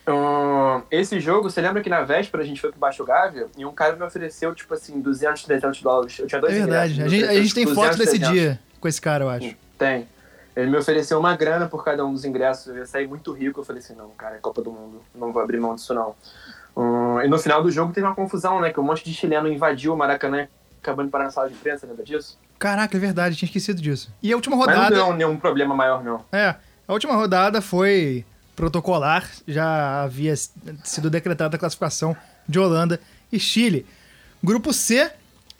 [0.06, 3.64] Hum, esse jogo, você lembra que na véspera a gente foi pro Baixo Gávea e
[3.64, 6.18] um cara me ofereceu, tipo assim, 200, 300 dólares.
[6.18, 6.92] Eu tinha É dois verdade.
[6.92, 8.30] ingressos, A gente, a gente tem 200, foto desse 300.
[8.32, 9.56] dia com esse cara, eu acho.
[9.78, 10.06] Tem.
[10.54, 12.66] Ele me ofereceu uma grana por cada um dos ingressos.
[12.66, 13.60] Eu ia sair muito rico.
[13.60, 15.00] Eu falei assim, não, cara, é Copa do Mundo.
[15.14, 16.14] Não vou abrir mão disso, não.
[16.76, 18.72] Hum, e no final do jogo teve uma confusão, né?
[18.72, 20.48] Que um monte de chileno invadiu o Maracanã
[20.84, 22.38] acabando de parar na sala de imprensa, lembra disso?
[22.58, 24.12] Caraca, é verdade, tinha esquecido disso.
[24.22, 24.94] E a última Mas não rodada.
[24.94, 26.24] deu nenhum problema maior, não.
[26.30, 26.54] É,
[26.86, 32.16] a última rodada foi protocolar, já havia sido decretada a classificação
[32.48, 33.00] de Holanda
[33.32, 33.86] e Chile.
[34.42, 35.10] Grupo C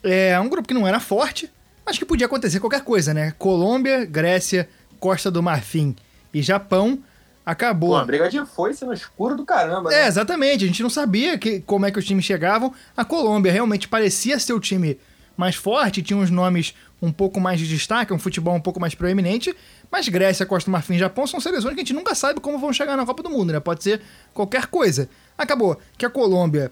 [0.02, 1.50] é um grupo que não era forte,
[1.84, 3.32] mas que podia acontecer qualquer coisa, né?
[3.38, 4.68] Colômbia, Grécia,
[5.00, 5.96] Costa do Marfim
[6.32, 6.98] e Japão
[7.44, 7.90] acabou.
[7.90, 10.06] Pô, a briga de foice no escuro do caramba, É, né?
[10.08, 10.64] exatamente.
[10.64, 12.72] A gente não sabia que, como é que os times chegavam.
[12.96, 14.98] A Colômbia realmente parecia ser o time
[15.36, 18.94] mais forte, tinha uns nomes um pouco mais de destaque, um futebol um pouco mais
[18.94, 19.54] proeminente.
[19.90, 22.72] Mas Grécia, Costa Marfim e Japão são seleções que a gente nunca sabe como vão
[22.72, 23.60] chegar na Copa do Mundo, né?
[23.60, 24.00] Pode ser
[24.32, 25.08] qualquer coisa.
[25.36, 26.70] Acabou que a Colômbia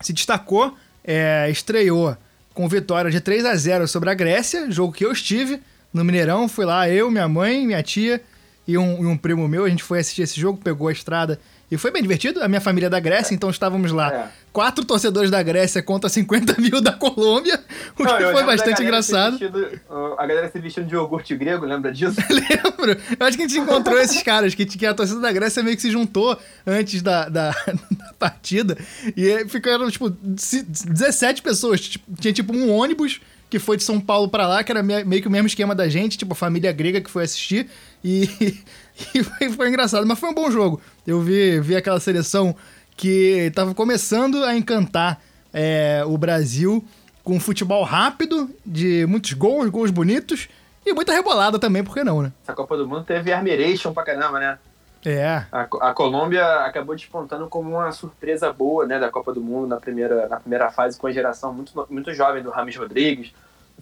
[0.00, 0.74] se destacou,
[1.04, 2.16] é, estreou
[2.54, 5.60] com vitória de 3 a 0 sobre a Grécia, jogo que eu estive
[5.92, 6.48] no Mineirão.
[6.48, 8.22] Fui lá, eu, minha mãe, minha tia
[8.70, 9.64] e um, e um primo meu.
[9.64, 11.38] A gente foi assistir esse jogo, pegou a estrada
[11.70, 12.42] e foi bem divertido.
[12.42, 14.12] A minha família é da Grécia, então estávamos lá.
[14.12, 14.28] É.
[14.52, 17.60] Quatro torcedores da Grécia contra 50 mil da Colômbia,
[17.98, 19.34] o Não, que foi bastante engraçado.
[19.36, 22.16] uh, a galera se vestindo de iogurte grego, lembra disso?
[22.28, 23.00] Lembro.
[23.18, 25.76] Eu acho que a gente encontrou esses caras, que, que a torcida da Grécia meio
[25.76, 27.50] que se juntou antes da, da,
[27.90, 28.76] da partida.
[29.16, 31.80] E ficaram, tipo, se- 17 pessoas.
[31.80, 35.04] Tipo, Tinha, tipo, um ônibus que foi de São Paulo pra lá, que era me-
[35.04, 37.68] meio que o mesmo esquema da gente, tipo, a família grega que foi assistir.
[38.02, 38.30] E,
[39.14, 40.80] e foi, foi engraçado, mas foi um bom jogo.
[41.06, 42.54] Eu vi, vi aquela seleção
[42.96, 45.20] que tava começando a encantar
[45.52, 46.84] é, o Brasil
[47.24, 50.48] com futebol rápido, de muitos gols, gols bonitos.
[50.86, 52.32] E muita rebolada também, por que não, né?
[52.42, 54.58] Essa Copa do Mundo teve armeration pra caramba, né?
[55.04, 55.44] É.
[55.50, 59.78] A, a Colômbia acabou despontando como uma surpresa boa, né, da Copa do Mundo na
[59.78, 63.32] primeira, na primeira fase com a geração muito, muito jovem do Rames Rodrigues.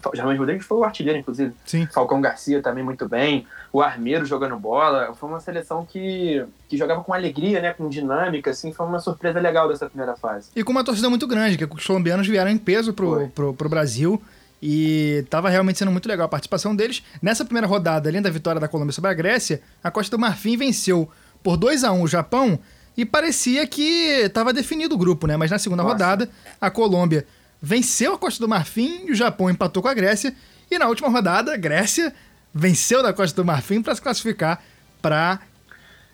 [0.05, 1.53] O Rames Rodrigues foi o artilheiro, inclusive.
[1.67, 1.87] Sim.
[1.87, 3.47] Falcão Garcia também muito bem.
[3.73, 5.13] O Armeiro jogando bola.
[5.15, 8.73] Foi uma seleção que, que jogava com alegria, né, com dinâmica, assim.
[8.73, 10.51] Foi uma surpresa legal dessa primeira fase.
[10.55, 13.27] E com uma torcida muito grande, que os colombianos vieram em peso pro, Foi.
[13.27, 14.23] pro, pro Brasil.
[14.61, 17.03] E tava realmente sendo muito legal a participação deles.
[17.23, 20.57] Nessa primeira rodada, além da vitória da Colômbia sobre a Grécia, a Costa do Marfim
[20.57, 21.09] venceu
[21.43, 22.59] por 2 a 1 o Japão
[22.97, 25.37] e parecia que tava definido o grupo, né?
[25.37, 25.93] Mas na segunda Nossa.
[25.95, 26.29] rodada,
[26.61, 27.25] a Colômbia
[27.63, 30.35] venceu a Costa do Marfim e o Japão empatou com a Grécia.
[30.69, 32.13] E na última rodada, a Grécia
[32.53, 34.61] venceu da Costa do Marfim para se classificar
[35.01, 35.39] para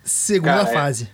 [0.03, 1.09] segunda Cara, é- fase.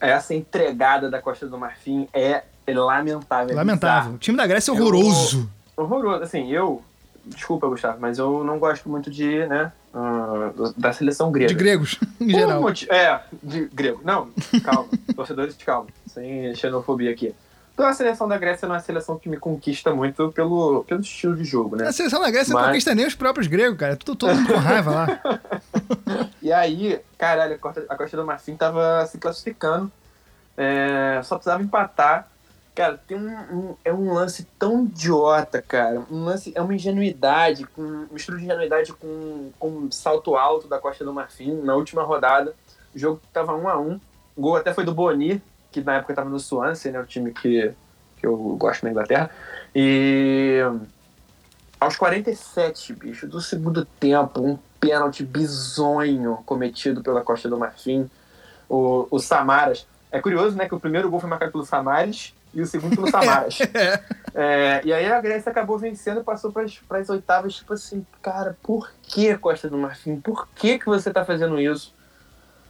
[0.00, 3.52] Essa entregada da Costa do Marfim é lamentável.
[3.52, 3.98] é Lamentável.
[4.00, 4.14] bizarro.
[4.14, 5.50] O time da Grécia é horroroso.
[5.76, 6.22] Horroroso.
[6.22, 6.82] Assim, eu.
[7.24, 9.72] Desculpa, Gustavo, mas eu não gosto muito de, né?
[10.54, 11.48] do- da seleção grega.
[11.48, 12.60] De gregos, em Por geral.
[12.60, 14.00] moti- É, de grego.
[14.04, 14.28] Não,
[14.62, 14.88] calma.
[15.16, 15.88] Torcedores, calma.
[16.06, 17.34] Sem xenofobia aqui.
[17.74, 21.00] Então a seleção da Grécia não é uma seleção que me conquista muito pelo, pelo
[21.00, 21.88] estilo de jogo, né?
[21.88, 23.96] A seleção da Grécia não Mas- conquista nem os próprios gregos, cara.
[23.96, 25.20] Tudo, todo mundo com raiva lá.
[26.40, 29.90] E aí, caralho, a Costa, a Costa do Marfim tava se classificando.
[30.56, 32.28] É, só precisava empatar.
[32.76, 33.30] Cara, tem um,
[33.70, 36.04] um- É um lance tão idiota, cara.
[36.10, 36.52] Um lance.
[36.54, 41.12] É uma ingenuidade, com, mistura de ingenuidade com, com um salto alto da Costa do
[41.12, 42.54] Marfim na última rodada.
[42.94, 44.00] O jogo tava 1 a 1
[44.36, 45.40] O gol até foi do Boni,
[45.72, 47.00] que na época tava no Swansea, né?
[47.00, 47.72] O time que,
[48.18, 49.30] que eu gosto na Inglaterra.
[49.74, 50.60] E.
[51.80, 58.10] Aos 47, bicho, do segundo tempo, um pênalti bizonho cometido pela Costa do Marfim.
[58.68, 59.86] O, o Samaras.
[60.12, 63.10] É curioso, né, que o primeiro gol foi marcado pelo Samaras e o segundo pelo
[63.10, 63.58] Samaras.
[64.38, 68.54] É, e aí a Grécia acabou vencendo e passou para as oitavas, tipo assim, cara,
[68.62, 70.20] por que Costa do Marfim?
[70.20, 71.94] Por que, que você tá fazendo isso?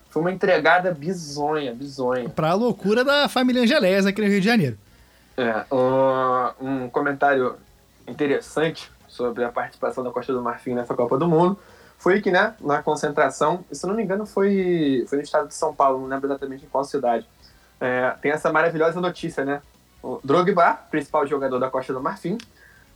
[0.08, 2.28] Foi uma entregada bizonha, bizonha.
[2.28, 4.78] Pra loucura da família Angelés aqui no Rio de Janeiro.
[5.36, 7.56] É, um, um comentário
[8.06, 11.58] interessante sobre a participação da Costa do Marfim nessa Copa do Mundo
[11.98, 15.54] foi que, né, na concentração, se eu não me engano, foi, foi no estado de
[15.54, 17.26] São Paulo, não lembro exatamente em qual cidade.
[17.80, 19.60] É, tem essa maravilhosa notícia, né?
[20.06, 22.38] O Drogba, principal jogador da Costa do Marfim,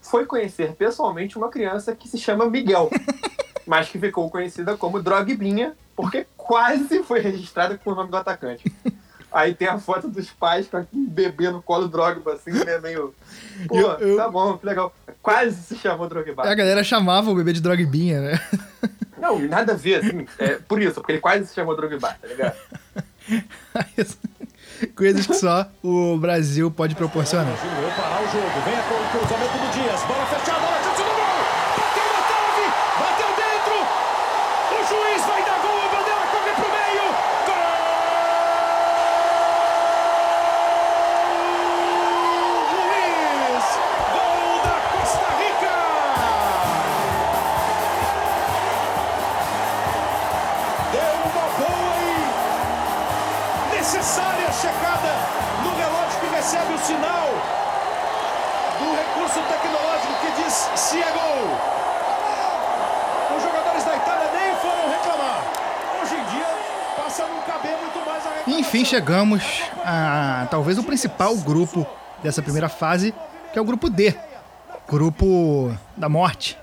[0.00, 2.88] foi conhecer pessoalmente uma criança que se chama Miguel,
[3.66, 8.72] mas que ficou conhecida como Drogbinha, porque quase foi registrada com o nome do atacante.
[9.32, 12.78] Aí tem a foto dos pais com um bebê no colo Drogba, assim, né?
[12.78, 13.12] Meio.
[13.66, 14.92] Pô, Eu- eu- tá bom, que legal.
[15.22, 16.44] Quase se chamou Drogba.
[16.48, 18.40] A galera chamava o bebê de Drogbinha, né?
[19.18, 20.26] Não, nada a ver, assim.
[20.38, 22.56] É, por isso, porque ele quase se chamou Drogba, tá ligado?
[24.96, 27.54] Coisas que só o Brasil pode proporcionar.
[27.96, 28.46] Parar o jogo.
[28.64, 28.74] Vem
[29.10, 29.89] cruzamento do Dias.
[68.90, 69.44] Chegamos
[69.84, 71.86] a talvez o principal grupo
[72.24, 73.14] dessa primeira fase,
[73.52, 74.12] que é o grupo D.
[74.88, 76.58] Grupo da morte.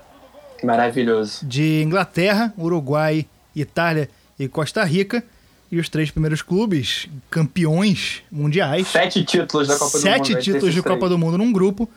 [0.62, 1.46] Maravilhoso.
[1.46, 3.26] De Inglaterra, Uruguai,
[3.56, 5.24] Itália e Costa Rica.
[5.72, 8.88] E os três primeiros clubes, campeões mundiais.
[8.88, 10.26] Sete títulos da Copa do Mundo.
[10.26, 10.82] Sete títulos de.
[10.82, 11.88] Copa do Mundo num grupo.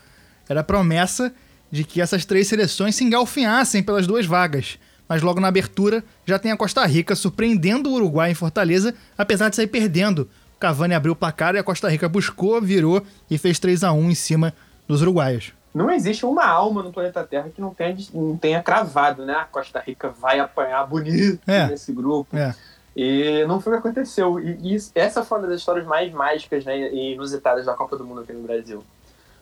[0.48, 1.34] Era a promessa
[1.70, 4.78] de que essas três seleções se engalfinhassem pelas duas vagas.
[5.12, 9.50] Mas logo na abertura já tem a Costa Rica surpreendendo o Uruguai em Fortaleza, apesar
[9.50, 10.22] de sair perdendo.
[10.56, 13.92] O Cavani abriu o placar e a Costa Rica buscou, virou e fez 3 a
[13.92, 14.54] 1 em cima
[14.88, 15.52] dos uruguaios.
[15.76, 19.34] Não existe uma alma no planeta Terra que não tenha, não tenha cravado, né?
[19.34, 21.68] A Costa Rica vai apanhar bonito É.
[21.68, 22.34] nesse grupo.
[22.38, 22.56] É.
[22.96, 24.40] E não foi o que aconteceu.
[24.40, 28.06] E, e essa foi uma das histórias mais mágicas né, e inusitadas da Copa do
[28.06, 28.82] Mundo aqui no Brasil.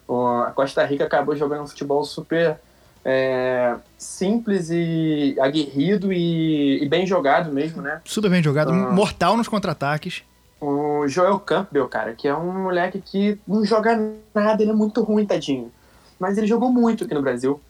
[0.08, 2.58] O- a Costa Rica acabou jogando um futebol super
[3.04, 8.02] é, simples e aguerrido e, e bem jogado mesmo, né?
[8.06, 8.92] Super bem jogado, Ah.
[8.92, 10.24] mortal nos contra-ataques.
[10.62, 13.98] O Joel Campbell, cara, que é um moleque que não joga
[14.36, 15.72] nada, ele é muito ruim, tadinho.
[16.20, 17.62] Mas ele jogou muito aqui no Brasil.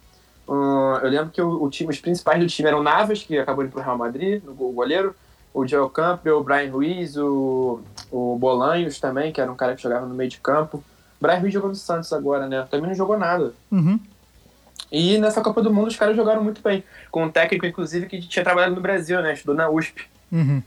[0.50, 3.38] Ah, eu lembro que o, o time, os principais do time eram o Navas, que
[3.38, 5.16] acabou indo pro Real Madrid, o go- o goleiro,
[5.54, 7.80] o Joel Campbell, o Brian Ruiz, o,
[8.12, 10.78] o Bolanhos também, que era um cara que jogava no meio de campo.
[10.78, 10.84] O
[11.22, 12.66] Brian Ruiz jogou no Santos agora, né?
[12.72, 13.54] Também não jogou nada.
[13.72, 14.00] Uhum.
[14.92, 16.84] E nessa Copa do Mundo os caras jogaram muito bem.
[17.12, 19.34] Com um técnico, inclusive, que tinha trabalhado no Brasil, né?
[19.34, 20.62] Estudou na USP, Uhum.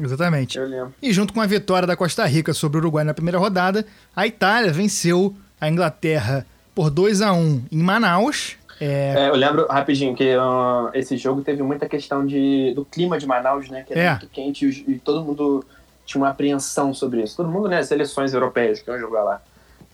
[0.00, 0.56] Exatamente.
[0.58, 0.94] eu lembro.
[1.02, 3.84] E junto com a vitória da Costa Rica sobre o Uruguai na primeira rodada,
[4.14, 8.56] a Itália venceu a Inglaterra por 2 a 1 em Manaus.
[8.80, 13.18] É, É, eu lembro rapidinho que ah, esse jogo teve muita questão de, do clima
[13.18, 13.82] de Manaus, né?
[13.86, 14.10] Que era É.
[14.10, 15.64] muito quente e, e todo mundo
[16.06, 17.36] tinha uma apreensão sobre isso.
[17.36, 17.82] Todo mundo, né?
[17.82, 19.42] Seleções europeias que iam jogar lá.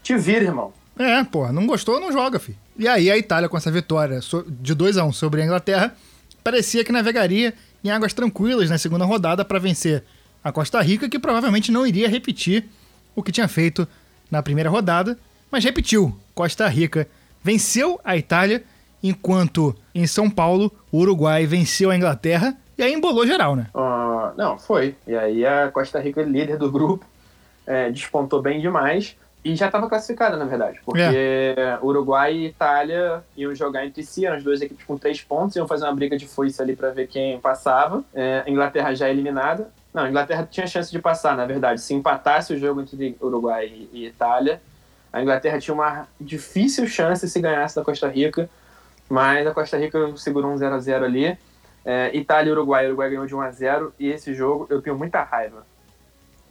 [0.03, 0.73] Te vira, irmão.
[0.99, 2.59] É, pô, não gostou, não joga, filho.
[2.79, 5.95] E aí a Itália, com essa vitória de 2 a 1 sobre a Inglaterra,
[6.43, 10.03] parecia que navegaria em águas tranquilas na segunda rodada para vencer
[10.43, 12.67] a Costa Rica, que provavelmente não iria repetir
[13.15, 13.87] o que tinha feito
[14.31, 15.19] na primeira rodada,
[15.51, 16.17] mas repetiu.
[16.35, 17.09] Costa Rica
[17.43, 18.63] venceu a Itália,
[19.03, 23.69] enquanto em São Paulo o Uruguai venceu a Inglaterra e aí embolou geral, né?
[23.75, 24.95] Ah, não, foi.
[25.07, 27.07] E aí a Costa Rica, líder do grupo,
[27.67, 29.17] é, despontou bem demais.
[29.47, 30.81] E já estava classificada, na verdade.
[30.85, 35.55] Porque Uruguai e Itália iam jogar entre si, eram as duas equipes com três pontos,
[35.55, 38.03] iam fazer uma briga de foice ali para ver quem passava.
[38.13, 39.71] É, a Inglaterra já eliminada.
[39.95, 41.81] Não, a Inglaterra tinha chance de passar, na verdade.
[41.81, 44.61] Se empatasse o jogo entre Uruguai e, e Itália,
[45.13, 48.51] a Inglaterra tinha uma difícil chance se ganhasse da Costa Rica.
[49.09, 51.39] Mas a Costa Rica segurou um 0 a 0 ali.
[51.85, 52.87] É, Itália e Uruguai.
[52.87, 55.65] O Uruguai ganhou de 1 a 0 e esse jogo eu tenho muita raiva.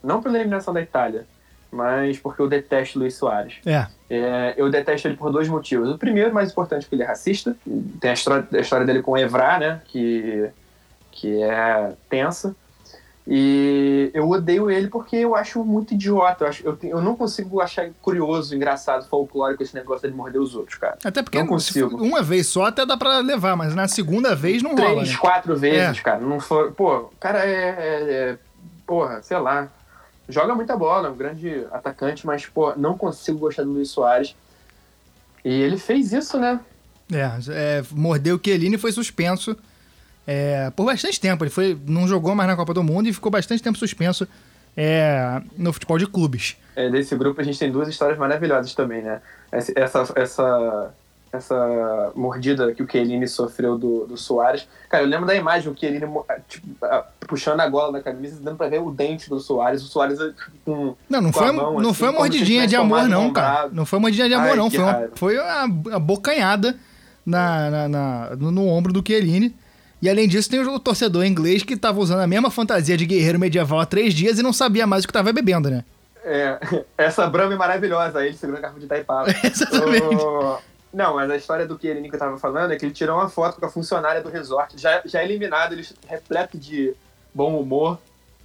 [0.02, 1.26] Não pela eliminação da Itália,
[1.70, 3.54] mas porque eu detesto Luiz Soares.
[3.66, 3.86] É.
[4.08, 5.88] É, eu detesto ele por dois motivos.
[5.90, 7.56] O primeiro, mais importante, é que ele é racista.
[8.00, 9.80] Tem a história, a história dele com o Evra, né?
[9.86, 10.48] Que,
[11.10, 12.54] que é tensa.
[13.28, 16.44] E eu odeio ele porque eu acho muito idiota.
[16.44, 20.54] Eu, acho, eu, eu não consigo achar curioso, engraçado, folclórico esse negócio dele morder os
[20.54, 20.96] outros, cara.
[21.04, 21.96] Até porque Não for consigo.
[21.96, 25.16] uma vez só até dá pra levar, mas na segunda vez não rola, Três, né?
[25.20, 26.02] quatro vezes, É.
[26.02, 26.20] cara.
[26.20, 26.70] Não foi.
[26.70, 28.38] Pô, o cara é, é- é-
[28.86, 29.68] Porra, sei lá.
[30.28, 34.34] Joga muita bola, é um grande atacante, mas, pô, não consigo gostar do Luiz Soares.
[35.44, 36.60] E ele fez isso, né?
[37.12, 39.56] É, é mordeu o Chiellini e foi suspenso
[40.26, 41.44] é, por bastante tempo.
[41.44, 44.26] Ele foi, não jogou mais na Copa do Mundo e ficou bastante tempo suspenso
[44.76, 46.56] é, no futebol de clubes.
[46.74, 49.22] É, desse grupo a gente tem duas histórias maravilhosas também, né?
[49.52, 50.94] Essa, essa,
[51.36, 54.66] essa mordida que o Chiellini sofreu do, do Soares.
[54.88, 56.06] Cara, eu lembro da imagem, o Chiellini
[56.48, 56.66] tipo,
[57.20, 60.18] puxando a gola na camisa, dando pra ver o dente do Soares, o Soares
[60.64, 63.68] com Não, não foi, mão, não assim, foi uma mordidinha de amor não, cara.
[63.72, 65.62] Não foi uma mordidinha de amor Ai, não, foi, uma, foi a,
[65.92, 66.76] a bocanhada
[67.24, 69.54] na, na, na no, no, ombro do Chiellini.
[70.00, 73.38] E além disso, tem o torcedor inglês que tava usando a mesma fantasia de guerreiro
[73.38, 75.84] medieval há três dias e não sabia mais o que tava bebendo, né?
[76.26, 76.58] É,
[76.98, 79.28] essa Brahma é maravilhosa, aí ele segurando a garrafa de Taipava.
[79.44, 80.06] Exatamente.
[80.96, 83.60] Não, mas a história do que eu tava falando é que ele tirou uma foto
[83.60, 86.94] com a funcionária do resort, já, já eliminado, ele repleto de
[87.34, 87.98] bom humor,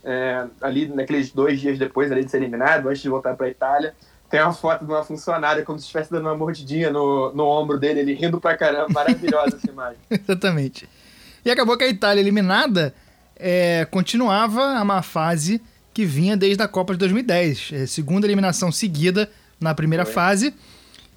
[0.03, 3.95] é, ali naqueles dois dias depois ali de ser eliminado, antes de voltar pra Itália.
[4.29, 7.79] Tem uma foto de uma funcionária como se estivesse dando uma mordidinha no, no ombro
[7.79, 8.89] dele, ele rindo pra caramba.
[8.89, 9.99] Maravilhosa essa imagem.
[10.11, 10.89] Exatamente.
[11.45, 12.93] E acabou que a Itália eliminada
[13.37, 15.61] é, continuava a má fase
[15.93, 17.69] que vinha desde a Copa de 2010.
[17.71, 20.13] É, segunda eliminação seguida na primeira Foi.
[20.13, 20.53] fase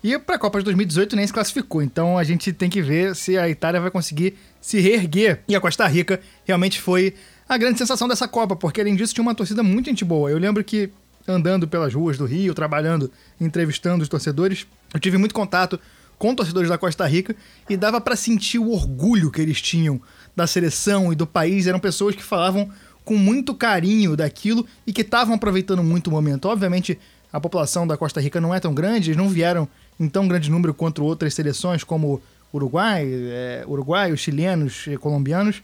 [0.04, 1.80] e para a Copa de 2018 nem se classificou.
[1.80, 5.40] Então a gente tem que ver se a Itália vai conseguir se reerguer.
[5.48, 7.14] E a Costa Rica realmente foi
[7.48, 10.30] a grande sensação dessa Copa, porque além disso tinha uma torcida muito gente boa.
[10.30, 10.90] Eu lembro que
[11.26, 15.80] andando pelas ruas do Rio, trabalhando, entrevistando os torcedores, eu tive muito contato
[16.18, 17.34] com torcedores da Costa Rica
[17.66, 19.98] e dava para sentir o orgulho que eles tinham
[20.36, 21.66] da seleção e do país.
[21.66, 22.68] Eram pessoas que falavam
[23.06, 26.46] com muito carinho daquilo e que estavam aproveitando muito o momento.
[26.46, 26.98] Obviamente,
[27.32, 29.68] a população da Costa Rica não é tão grande, eles não vieram
[29.98, 32.20] em tão grande número quanto outras seleções, como
[32.52, 35.62] Uruguai, é, Uruguai, os chilenos, colombianos,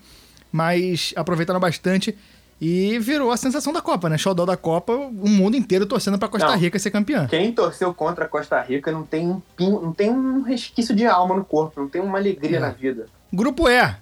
[0.53, 2.17] mas aproveitaram bastante
[2.61, 4.19] e virou a sensação da Copa, né?
[4.19, 7.27] Xodó da Copa, o mundo inteiro torcendo para Costa não, Rica ser campeã.
[7.27, 11.35] Quem torceu contra a Costa Rica não tem um, não tem um resquício de alma
[11.35, 12.61] no corpo, não tem uma alegria é.
[12.61, 13.07] na vida.
[13.33, 13.95] Grupo E.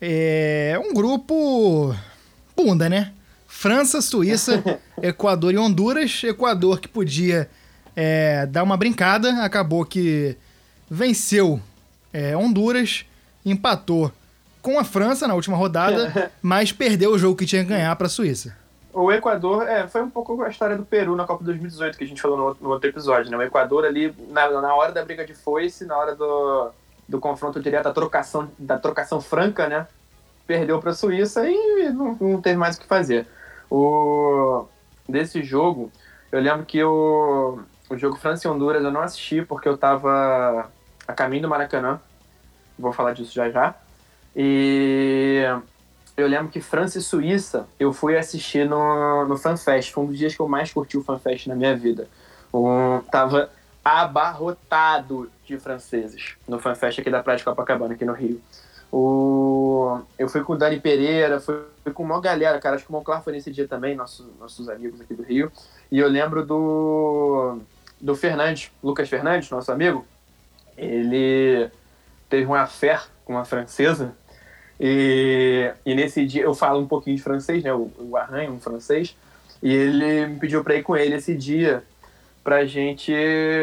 [0.00, 1.94] É um grupo
[2.54, 3.12] bunda, né?
[3.46, 4.62] França, Suíça,
[5.02, 6.22] Equador e Honduras.
[6.22, 7.48] Equador que podia
[8.00, 10.36] é, dar uma brincada, acabou que
[10.88, 11.60] venceu
[12.12, 13.04] é, Honduras,
[13.44, 14.12] empatou
[14.62, 18.06] com a França na última rodada, mas perdeu o jogo que tinha que ganhar para
[18.06, 18.56] a Suíça.
[18.92, 22.06] O Equador é, foi um pouco a história do Peru na Copa 2018 que a
[22.06, 23.36] gente falou no, no outro episódio, né?
[23.36, 26.70] O Equador ali na, na hora da briga de foice, na hora do,
[27.08, 29.88] do confronto direto, da trocação, da trocação franca, né?
[30.46, 33.26] Perdeu para a Suíça e não, não teve mais o que fazer.
[33.68, 34.66] O
[35.08, 35.90] desse jogo,
[36.30, 37.58] eu lembro que o
[37.90, 40.70] o jogo França e Honduras eu não assisti porque eu estava
[41.06, 42.00] a caminho do Maracanã.
[42.78, 43.74] Vou falar disso já já.
[44.36, 45.42] E
[46.16, 49.92] eu lembro que França e Suíça eu fui assistir no, no FanFest.
[49.92, 52.08] Foi um dos dias que eu mais curti o FanFest na minha vida.
[52.52, 53.50] Um, tava
[53.84, 58.40] abarrotado de franceses no FanFest aqui da Praia de Copacabana, aqui no Rio.
[58.92, 60.00] O...
[60.18, 61.62] Eu fui com o Dani Pereira, fui,
[61.92, 62.76] com uma galera, cara.
[62.76, 65.50] Acho que o Monclar foi nesse dia também, nossos, nossos amigos aqui do Rio.
[65.90, 67.58] E eu lembro do
[68.00, 70.06] do Fernandes, Lucas Fernandes, nosso amigo,
[70.76, 71.70] ele
[72.28, 74.14] teve uma affair com uma francesa
[74.80, 79.16] e, e nesse dia eu falo um pouquinho de francês, né, o, arranho, um francês,
[79.62, 81.82] e ele me pediu para ir com ele esse dia
[82.44, 83.12] pra gente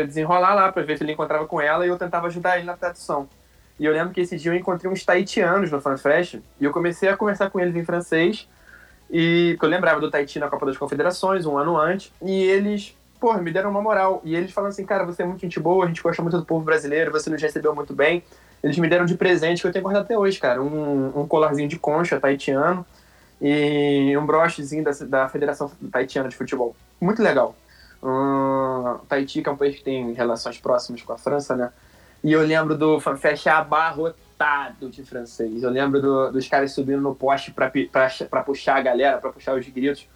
[0.06, 2.76] desenrolar lá, para ver se ele encontrava com ela e eu tentava ajudar ele na
[2.76, 3.28] tradução.
[3.80, 7.10] E eu lembro que esse dia eu encontrei uns taitianos no FanFest e eu comecei
[7.10, 8.48] a conversar com eles em francês
[9.10, 12.96] e eu lembrava do Tahiti na Copa das Confederações um ano antes e eles
[13.34, 14.22] me deram uma moral.
[14.24, 16.46] E eles falam assim, cara, você é muito gente boa, a gente gosta muito do
[16.46, 18.24] povo brasileiro, você nos recebeu muito bem.
[18.64, 21.68] Eles me deram de presente, que eu tenho guardado até hoje, cara, um, um colarzinho
[21.68, 22.86] de concha taitiano
[23.42, 26.76] e um brochezinho da, da Federação Taitiana de Futebol.
[27.00, 27.56] Muito legal.
[28.02, 31.72] Um, Tahiti, que é um país que tem relações próximas com a França, né?
[32.24, 35.64] E eu lembro do FanFest abarrotado de francês.
[35.64, 39.68] Eu lembro do, dos caras subindo no poste para puxar a galera, para puxar os
[39.68, 40.08] gritos.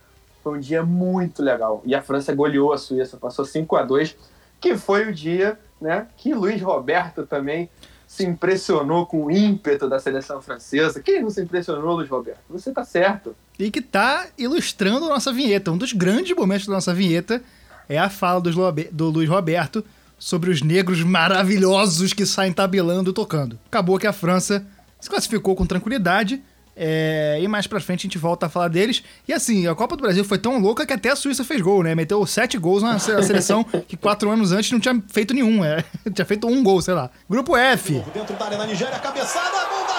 [0.44, 1.82] Foi um dia muito legal.
[1.86, 4.16] E a França goleou a Suíça, passou 5 a 2
[4.60, 7.70] que foi o dia né, que Luiz Roberto também
[8.06, 11.00] se impressionou com o ímpeto da seleção francesa.
[11.00, 12.40] Quem não se impressionou, Luiz Roberto?
[12.50, 13.36] Você tá certo.
[13.58, 15.72] E que tá ilustrando a nossa vinheta.
[15.72, 17.42] Um dos grandes momentos da nossa vinheta
[17.88, 18.52] é a fala do,
[18.92, 19.86] do Luiz Roberto
[20.18, 23.60] sobre os negros maravilhosos que saem tabelando e tocando.
[23.68, 24.66] Acabou que a França
[25.00, 26.44] se classificou com tranquilidade
[26.76, 29.04] é, e mais pra frente a gente volta a falar deles.
[29.28, 31.84] E assim, a Copa do Brasil foi tão louca que até a Suíça fez gol,
[31.84, 31.94] né?
[31.94, 35.64] Meteu sete gols na seleção que quatro anos antes não tinha feito nenhum.
[35.64, 35.84] É.
[36.14, 37.10] tinha feito um gol, sei lá.
[37.30, 38.04] Grupo F.
[38.14, 39.99] Dentro da área da Nigéria, cabeçada, gol da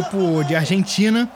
[0.00, 1.30] grupo de Argentina,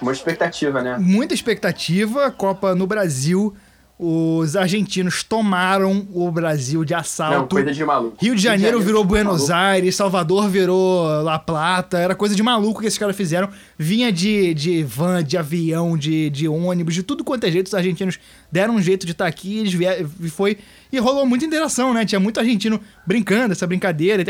[0.00, 0.96] Muita expectativa, né?
[1.00, 2.30] muita expectativa.
[2.30, 3.54] Copa no Brasil.
[4.00, 7.52] Os argentinos tomaram o Brasil de Não, assalto.
[7.56, 8.16] coisa de maluco.
[8.20, 9.66] Rio de Janeiro virou coisa de Buenos maluco.
[9.66, 13.48] Aires, Salvador virou La Plata, era coisa de maluco que esses caras fizeram.
[13.76, 17.66] Vinha de, de van, de avião, de, de ônibus, de tudo quanto é jeito.
[17.66, 18.20] Os argentinos
[18.52, 20.58] deram um jeito de estar aqui, eles vieram, e foi.
[20.90, 22.04] E rolou muita interação, né?
[22.06, 24.24] Tinha muito argentino brincando, essa brincadeira.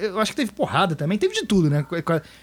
[0.00, 1.84] Eu acho que teve porrada também, teve de tudo, né?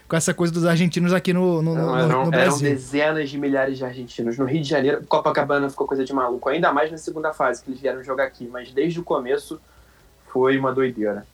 [0.07, 2.69] Com, essa coisa dos argentinos aqui no, no, Não, no- eram, no eram Brasil.
[2.69, 4.37] dezenas de milhares de argentinos.
[4.37, 6.47] No Rio de Janeiro, Copacabana ficou coisa de maluco.
[6.47, 8.47] Ainda mais na segunda fase que eles vieram jogar aqui.
[8.51, 9.59] Mas desde o começo
[10.31, 11.25] foi uma doideira.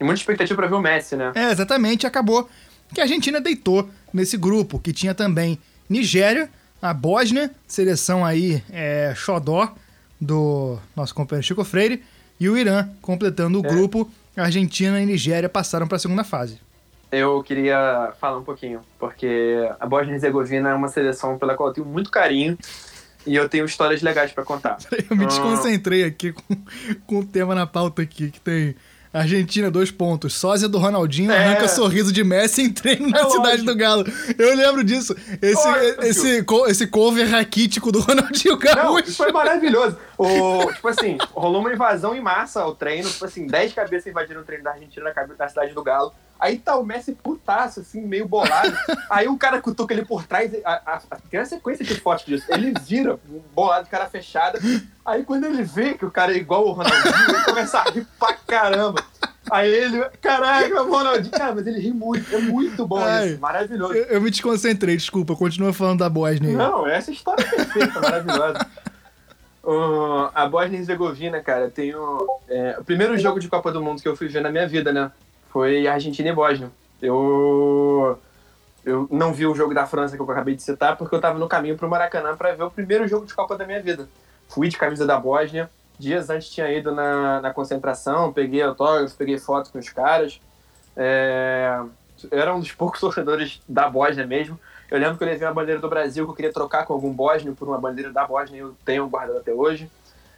[0.00, 1.30] E muita expectativa pra ver o Messi, né?
[1.34, 2.48] É, exatamente, acabou
[2.92, 6.50] que a Argentina deitou nesse grupo, que tinha também Nigéria,
[6.82, 9.72] a Bósnia, seleção aí é, xodó
[10.20, 12.02] do nosso companheiro Chico Freire,
[12.38, 13.68] e o Irã completando o É.
[13.68, 14.10] grupo.
[14.36, 16.60] Argentina e Nigéria passaram para a segunda fase.
[17.10, 21.70] Eu queria falar um pouquinho, porque a Bósnia e Herzegovina é uma seleção pela qual
[21.70, 22.58] eu tenho muito carinho
[23.26, 24.76] e eu tenho histórias legais pra contar.
[25.10, 25.28] Eu me Ah.
[25.28, 26.42] desconcentrei aqui com,
[27.06, 28.74] com o tema na pauta aqui, que tem
[29.20, 30.34] Argentina, dois pontos.
[30.34, 31.36] Sósia do Ronaldinho É.
[31.38, 33.64] arranca sorriso de Messi em treino na É cidade lógico.
[33.66, 34.04] do Galo.
[34.38, 35.14] Eu lembro disso.
[35.42, 35.68] Esse,
[36.06, 39.04] esse, co- esse cover raquítico do Ronaldinho Não, Gaúcho.
[39.08, 39.96] isso foi maravilhoso.
[40.18, 43.06] O, tipo assim, rolou uma invasão em massa ao treino.
[43.10, 46.10] Tipo assim, 10 cabeças invadiram o treino da Argentina na, na cidade do Galo.
[46.38, 48.76] Aí tá o Messi putaço, assim, meio bolado.
[49.08, 50.52] Aí o cara cutuca ele por trás.
[50.64, 52.44] A, a, a- tem uma sequência de fotos disso.
[52.50, 53.18] Ele vira,
[53.54, 54.58] bolado, cara fechada.
[55.04, 58.06] Aí quando ele vê que o cara é igual o Ronaldinho, ele começa a rir
[58.18, 59.02] pra caramba.
[59.50, 61.30] Aí ele, caraca, o Ronaldinho.
[61.30, 62.34] Cara, mas ele ri muito.
[62.34, 63.28] É muito bom Ai.
[63.30, 63.40] isso.
[63.40, 63.94] Maravilhoso.
[63.94, 65.34] Eu, eu me desconcentrei, desculpa.
[65.36, 66.50] Continua falando da Bósnia.
[66.50, 66.56] aí.
[66.56, 68.66] Não, essa história é perfeita, maravilhosa.
[69.62, 73.82] O- a Bósnia e Herzegovina, cara, tem o, é, o primeiro jogo de Copa do
[73.82, 75.10] Mundo que eu fui ver na minha vida, né?
[75.56, 76.70] Foi Argentina e Bósnia.
[77.00, 78.18] Eu,
[78.84, 81.38] eu não vi o jogo da França que eu acabei de citar porque eu tava
[81.38, 84.06] no caminho pro Maracanã para ver o primeiro jogo de Copa da minha vida.
[84.50, 85.70] Fui de camisa da Bósnia.
[85.98, 90.38] Dias antes tinha ido na, na concentração, peguei autógrafo, peguei foto com os caras.
[90.94, 91.80] É,
[92.30, 94.60] era um dos poucos torcedores da Bósnia mesmo.
[94.90, 97.14] Eu lembro que eu levei uma bandeira do Brasil que eu queria trocar com algum
[97.14, 99.90] bósnio por uma bandeira da Bósnia e eu tenho guardado até hoje.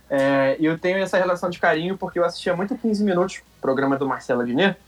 [0.09, 3.97] É, e eu tenho essa relação de carinho porque eu assistia muito 15 Minutos, programa
[3.97, 4.79] do Marcelo Adnet,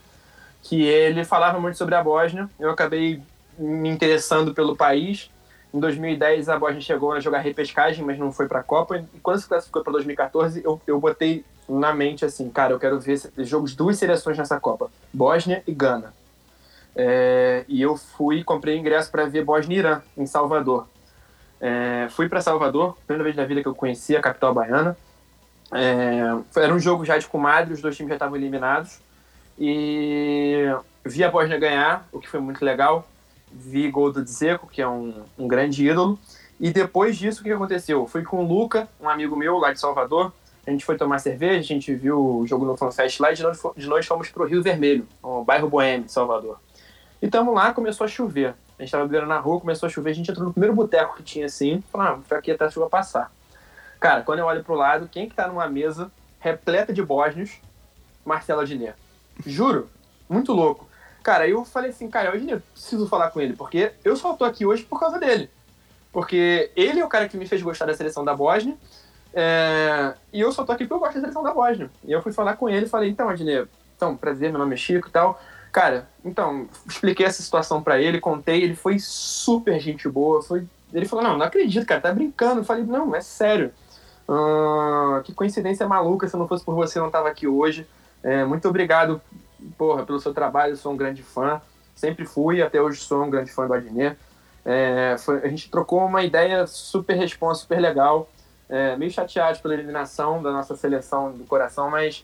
[0.61, 2.49] que ele falava muito sobre a Bósnia.
[2.59, 3.21] Eu acabei
[3.57, 5.29] me interessando pelo país.
[5.73, 8.97] Em 2010 a Bósnia chegou a jogar repescagem, mas não foi para a Copa.
[8.97, 12.99] E quando se classificou para 2014, eu, eu botei na mente assim, cara, eu quero
[12.99, 16.13] ver jogos duas seleções nessa Copa, Bósnia e Gana.
[16.93, 20.87] É, e eu fui, comprei ingresso para ver Bósnia e Irã, em Salvador.
[21.59, 24.97] É, fui para Salvador, primeira vez na vida que eu conheci a capital baiana.
[25.71, 26.21] É,
[26.57, 28.99] era um jogo já de comadre, os dois times já estavam eliminados.
[29.63, 30.65] E
[31.05, 33.07] vi a Bósnia ganhar, o que foi muito legal.
[33.51, 36.17] Vi gol do Dzeko, que é um, um grande ídolo.
[36.59, 38.07] E depois disso, o que aconteceu?
[38.07, 40.33] Fui com o Luca, um amigo meu lá de Salvador.
[40.65, 43.43] A gente foi tomar cerveja, a gente viu o jogo no FanFest lá e de
[43.43, 46.59] noite, de noite fomos pro Rio Vermelho, o bairro Boêmio de Salvador.
[47.21, 48.55] E tamo lá, começou a chover.
[48.79, 51.17] A gente tava bebendo na rua, começou a chover, a gente entrou no primeiro boteco
[51.17, 53.31] que tinha assim, falou, ah, aqui até a chuva passar.
[53.99, 57.59] Cara, quando eu olho pro lado, quem que tá numa mesa repleta de bósnios?
[58.25, 58.95] Marcelo Adnet.
[59.45, 59.89] Juro,
[60.29, 60.87] muito louco.
[61.23, 64.43] Cara, eu falei assim, cara, eu Adnet, preciso falar com ele, porque eu só tô
[64.43, 65.49] aqui hoje por causa dele.
[66.11, 68.75] Porque ele é o cara que me fez gostar da seleção da Bósnia,
[69.33, 71.89] é, e eu só tô aqui porque eu gosto da seleção da Bósnia.
[72.03, 74.77] E eu fui falar com ele e falei, então, Adnet, então, prazer, meu nome é
[74.77, 75.39] Chico e tal.
[75.71, 80.41] Cara, então, expliquei essa situação pra ele, contei, ele foi super gente boa.
[80.41, 80.67] Foi...
[80.91, 82.61] Ele falou, não, não acredito, cara, tá brincando.
[82.61, 83.71] Eu falei, não, é sério.
[84.27, 87.87] Ah, que coincidência maluca, se não fosse por você, eu não tava aqui hoje.
[88.23, 89.21] É, muito obrigado,
[89.77, 91.61] porra, pelo seu trabalho, eu sou um grande fã.
[91.95, 94.17] Sempre fui, até hoje sou um grande fã do Adnet.
[94.65, 98.29] É, foi- a gente trocou uma ideia super responsa, super legal.
[98.69, 102.23] É, meio chateado pela eliminação da nossa seleção do coração, mas,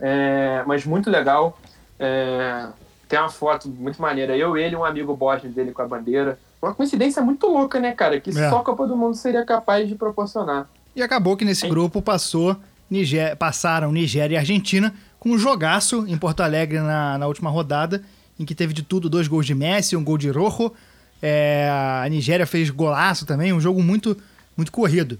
[0.00, 1.58] é, mas muito legal.
[1.98, 2.68] É,
[3.08, 4.36] tem uma foto muito maneira.
[4.36, 6.38] Eu, ele e um amigo bósnio dele com a bandeira.
[6.60, 8.20] Uma coincidência muito louca, né, cara?
[8.20, 8.48] Que É.
[8.50, 10.68] só a Copa do Mundo seria capaz de proporcionar.
[10.94, 12.56] E acabou que nesse grupo passou
[12.90, 18.02] Nigé- passaram Nigéria e Argentina com um jogaço em Porto Alegre na, na última rodada,
[18.38, 20.72] em que teve de tudo, dois gols de Messi, um gol de Rojo.
[21.20, 21.68] É,
[22.04, 24.16] a Nigéria fez golaço também, um jogo muito,
[24.56, 25.18] muito corrido.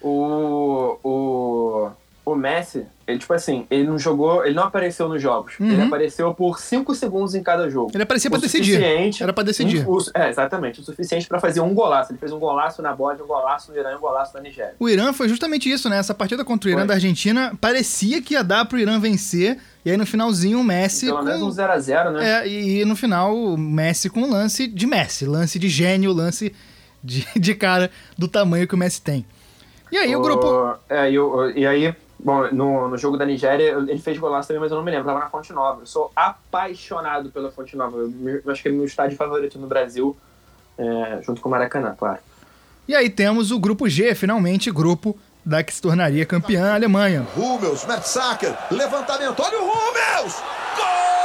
[0.00, 1.90] O, o,
[2.24, 5.54] o Messi, ele, tipo assim, ele não jogou, ele não apareceu nos jogos.
[5.58, 5.70] Uhum.
[5.72, 7.90] Ele apareceu por 5 segundos em cada jogo.
[7.92, 8.80] Ele aparecia pra decidir.
[9.20, 9.86] Era pra decidir.
[9.86, 10.80] Um- o- é, exatamente.
[10.80, 12.12] O suficiente pra fazer um golaço.
[12.12, 14.74] Ele fez um golaço na Bósnia, um golaço no Irã e um golaço na Nigéria.
[14.78, 15.98] O Irã foi justamente isso, né?
[15.98, 16.88] Essa partida contra o Irã Foi.
[16.88, 19.58] da Argentina parecia que ia dar pro Irã vencer.
[19.84, 21.06] E aí no finalzinho o Messi.
[21.06, 21.24] Pelo com...
[21.24, 22.42] menos um 0x0, né?
[22.44, 26.54] É, e, e no final o Messi com lance de Messi, lance de gênio, lance
[27.02, 29.26] de, de cara do tamanho que o Messi tem.
[29.90, 30.74] E aí o, o grupo.
[30.88, 31.16] É, e,
[31.60, 34.84] e aí, bom, no, no jogo da Nigéria, ele fez golaço também, mas eu não
[34.84, 35.82] me lembro, tava na Fonte Nova.
[35.82, 37.98] Eu sou apaixonado pela Fonte Nova.
[37.98, 38.12] Eu,
[38.44, 40.16] eu acho que é meu estádio favorito no Brasil,
[40.78, 42.18] é, junto com o Maracanã, claro.
[42.86, 47.26] E aí temos o grupo G, finalmente, grupo da que se tornaria campeã a Alemanha.
[47.36, 50.42] Hummels, Mertsacker, levantamento, olha o Hummels!
[50.76, 51.21] Gol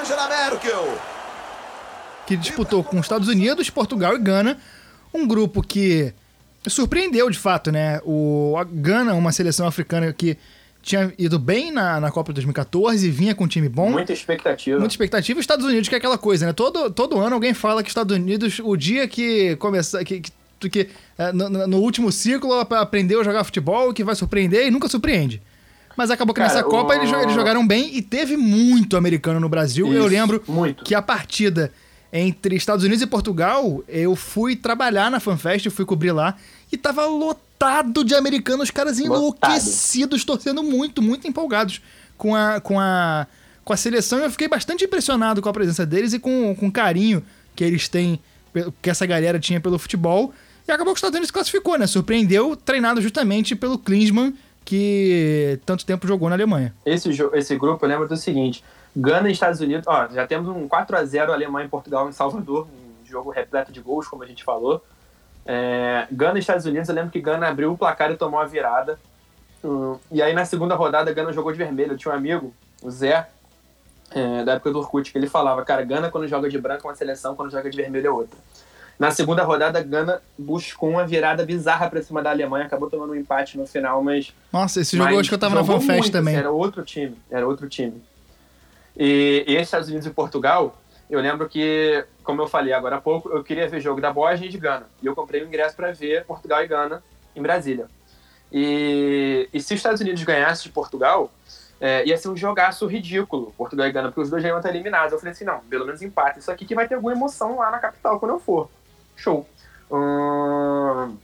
[0.00, 0.98] Angela Merkel
[2.28, 4.58] que disputou com os Estados Unidos, Portugal e Gana.
[5.14, 6.12] Um grupo que
[6.66, 8.02] surpreendeu de fato, né?
[8.04, 10.36] O a Gana, uma seleção africana que
[10.82, 13.90] tinha ido bem na, na Copa de 2014, vinha com um time bom.
[13.90, 14.78] Muita expectativa.
[14.78, 15.40] Muita expectativa.
[15.40, 16.52] Estados Unidos, que é aquela coisa, né?
[16.52, 20.04] Todo, todo ano alguém fala que Estados Unidos, o dia que começar.
[20.04, 20.88] Que, que, que
[21.32, 25.40] no, no, último ciclo aprendeu a jogar futebol, que vai surpreender e nunca surpreende.
[25.98, 26.70] Mas acabou que Cara, nessa o...
[26.70, 29.88] Copa eles, eles, jogaram bem e teve muito americano no Brasil.
[29.88, 30.84] Isso, Eu lembro muito.
[30.84, 31.72] que a partida
[32.12, 36.36] entre Estados Unidos e Portugal, eu fui trabalhar na FanFest, fui cobrir lá,
[36.70, 40.38] e tava lotado de americanos, os caras enlouquecidos, lotado.
[40.38, 41.82] torcendo muito, muito empolgados
[42.16, 43.26] com a, com a,
[43.64, 44.20] com a seleção.
[44.20, 47.24] Eu fiquei bastante impressionado com a presença deles e com, com o carinho
[47.56, 48.20] que eles têm,
[48.80, 50.32] que essa galera tinha pelo futebol.
[50.68, 51.88] E acabou que os Estados Unidos classificou, né?
[51.88, 54.32] Surpreendeu, treinado justamente pelo Klinsmann,
[54.68, 56.74] que tanto tempo jogou na Alemanha.
[56.84, 58.62] Esse, esse grupo, eu lembro do seguinte:
[58.94, 62.12] Gana e Estados Unidos, ó, já temos um 4 a 0 Alemanha e Portugal em
[62.12, 64.84] Salvador, um jogo repleto de gols, como a gente falou.
[65.46, 68.44] É, Gana e Estados Unidos, eu lembro que Gana abriu o placar e tomou a
[68.44, 68.98] virada.
[69.64, 71.92] Um, e aí na segunda rodada, Gana jogou de vermelho.
[71.92, 72.52] Eu tinha um amigo,
[72.82, 73.26] o Zé,
[74.10, 76.90] é, da época do Orkut, que ele falava, cara, Gana quando joga de branco é
[76.90, 78.38] uma seleção, quando joga de vermelho é outra.
[78.98, 83.14] Na segunda rodada, Gana buscou uma virada bizarra pra cima da Alemanha, acabou tomando um
[83.14, 84.34] empate no final, mas.
[84.52, 86.34] Nossa, esse jogo acho que eu tava na FanFest também.
[86.34, 88.02] Era outro time, era outro time.
[88.96, 90.76] E, e Estados Unidos e Portugal,
[91.08, 94.48] eu lembro que, como eu falei agora há pouco, eu queria ver jogo da Bósnia
[94.48, 94.86] e de Gana.
[95.00, 97.00] E eu comprei o um ingresso para ver Portugal e Gana
[97.36, 97.86] em Brasília.
[98.52, 101.30] E, e se os Estados Unidos ganhassem de Portugal,
[101.80, 104.70] é, ia ser um jogaço ridículo, Portugal e Gana, porque os dois já iam estar
[104.70, 105.12] eliminados.
[105.12, 106.40] Eu falei assim, não, pelo menos empate.
[106.40, 108.68] Isso aqui que vai ter alguma emoção lá na capital quando eu for.
[109.18, 109.46] Show.
[109.90, 111.16] Hum,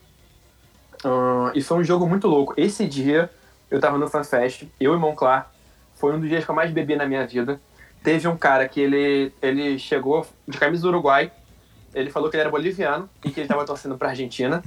[1.04, 2.52] hum, e foi um jogo muito louco.
[2.56, 3.30] Esse dia,
[3.70, 5.50] eu tava no FanFest, eu e Monclar,
[5.94, 7.60] foi um dos dias que eu mais bebi na minha vida.
[8.02, 11.30] Teve um cara que ele, ele chegou de camisa do Uruguai,
[11.94, 14.62] ele falou que ele era boliviano e que ele estava torcendo para Argentina.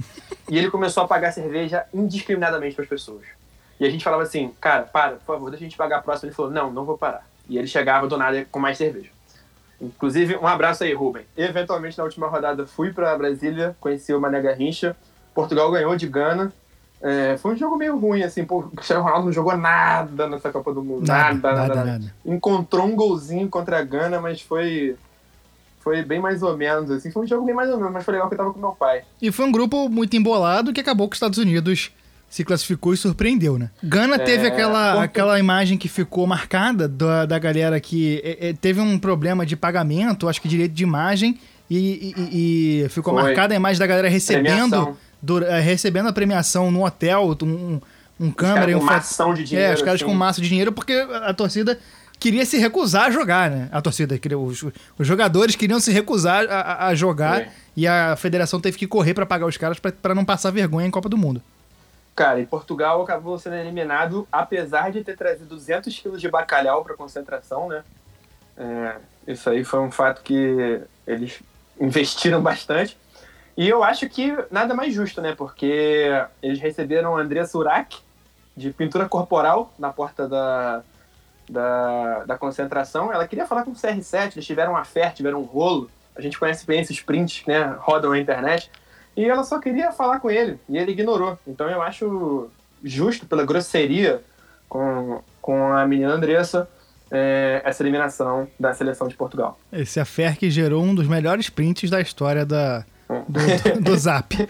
[0.48, 3.26] e ele começou a pagar cerveja indiscriminadamente para as pessoas.
[3.78, 6.28] E a gente falava assim, cara, para, por favor, deixa a gente pagar a próxima.
[6.28, 7.28] Ele falou, não, não vou parar.
[7.48, 9.10] E ele chegava do nada com mais cerveja.
[9.80, 11.24] Inclusive, um abraço aí, Rubem.
[11.36, 14.96] Eventualmente, na última rodada, fui para Brasília, conheci o Mané Garrincha.
[15.34, 16.52] Portugal ganhou de Gana.
[17.00, 20.50] É, foi um jogo meio ruim, assim, pô, o Cristiano Ronaldo não jogou nada nessa
[20.50, 21.06] Copa do Mundo.
[21.06, 22.14] Nada nada, nada, nada, nada.
[22.26, 24.96] Encontrou um golzinho contra a Gana, mas foi.
[25.78, 27.10] Foi bem mais ou menos, assim.
[27.12, 28.72] Foi um jogo bem mais ou menos, mas foi legal que eu tava com meu
[28.72, 29.04] pai.
[29.22, 31.92] E foi um grupo muito embolado que acabou que os Estados Unidos
[32.28, 33.70] se classificou e surpreendeu, né?
[33.82, 38.52] Gana é, teve aquela, aquela imagem que ficou marcada da, da galera que é, é,
[38.52, 41.38] teve um problema de pagamento, acho que direito de imagem,
[41.70, 43.22] e, e, e ficou foi.
[43.22, 44.96] marcada a imagem da galera recebendo.
[45.20, 47.80] Do, é, recebendo a premiação no hotel, um,
[48.20, 49.72] um câmera e um maçã de dinheiro.
[49.72, 50.08] É, os caras assim.
[50.08, 51.76] com massa de dinheiro, porque a torcida
[52.20, 53.68] queria se recusar a jogar, né?
[53.72, 54.64] A torcida, os,
[54.96, 57.48] os jogadores queriam se recusar a, a jogar é.
[57.76, 60.90] e a federação teve que correr para pagar os caras para não passar vergonha em
[60.90, 61.42] Copa do Mundo.
[62.18, 66.96] Cara, e Portugal acabou sendo eliminado, apesar de ter trazido 200 quilos de bacalhau para
[66.96, 67.84] concentração, né?
[68.56, 68.96] É,
[69.28, 71.40] isso aí foi um fato que eles
[71.80, 72.98] investiram bastante.
[73.56, 75.32] E eu acho que nada mais justo, né?
[75.32, 76.10] Porque
[76.42, 78.00] eles receberam André Surak,
[78.56, 80.82] de pintura corporal, na porta da,
[81.48, 83.12] da, da concentração.
[83.12, 85.88] Ela queria falar com o CR7, eles tiveram uma fé, tiveram um rolo.
[86.16, 87.76] A gente conhece bem esses prints, né?
[87.78, 88.72] Rodam na internet.
[89.18, 91.36] E ela só queria falar com ele, e ele ignorou.
[91.44, 92.48] Então eu acho
[92.84, 94.22] justo, pela grosseria
[94.68, 96.68] com, com a menina Andressa,
[97.10, 99.58] é, essa eliminação da seleção de Portugal.
[99.72, 104.36] Esse affair que gerou um dos melhores prints da história da, do, do, do Zap.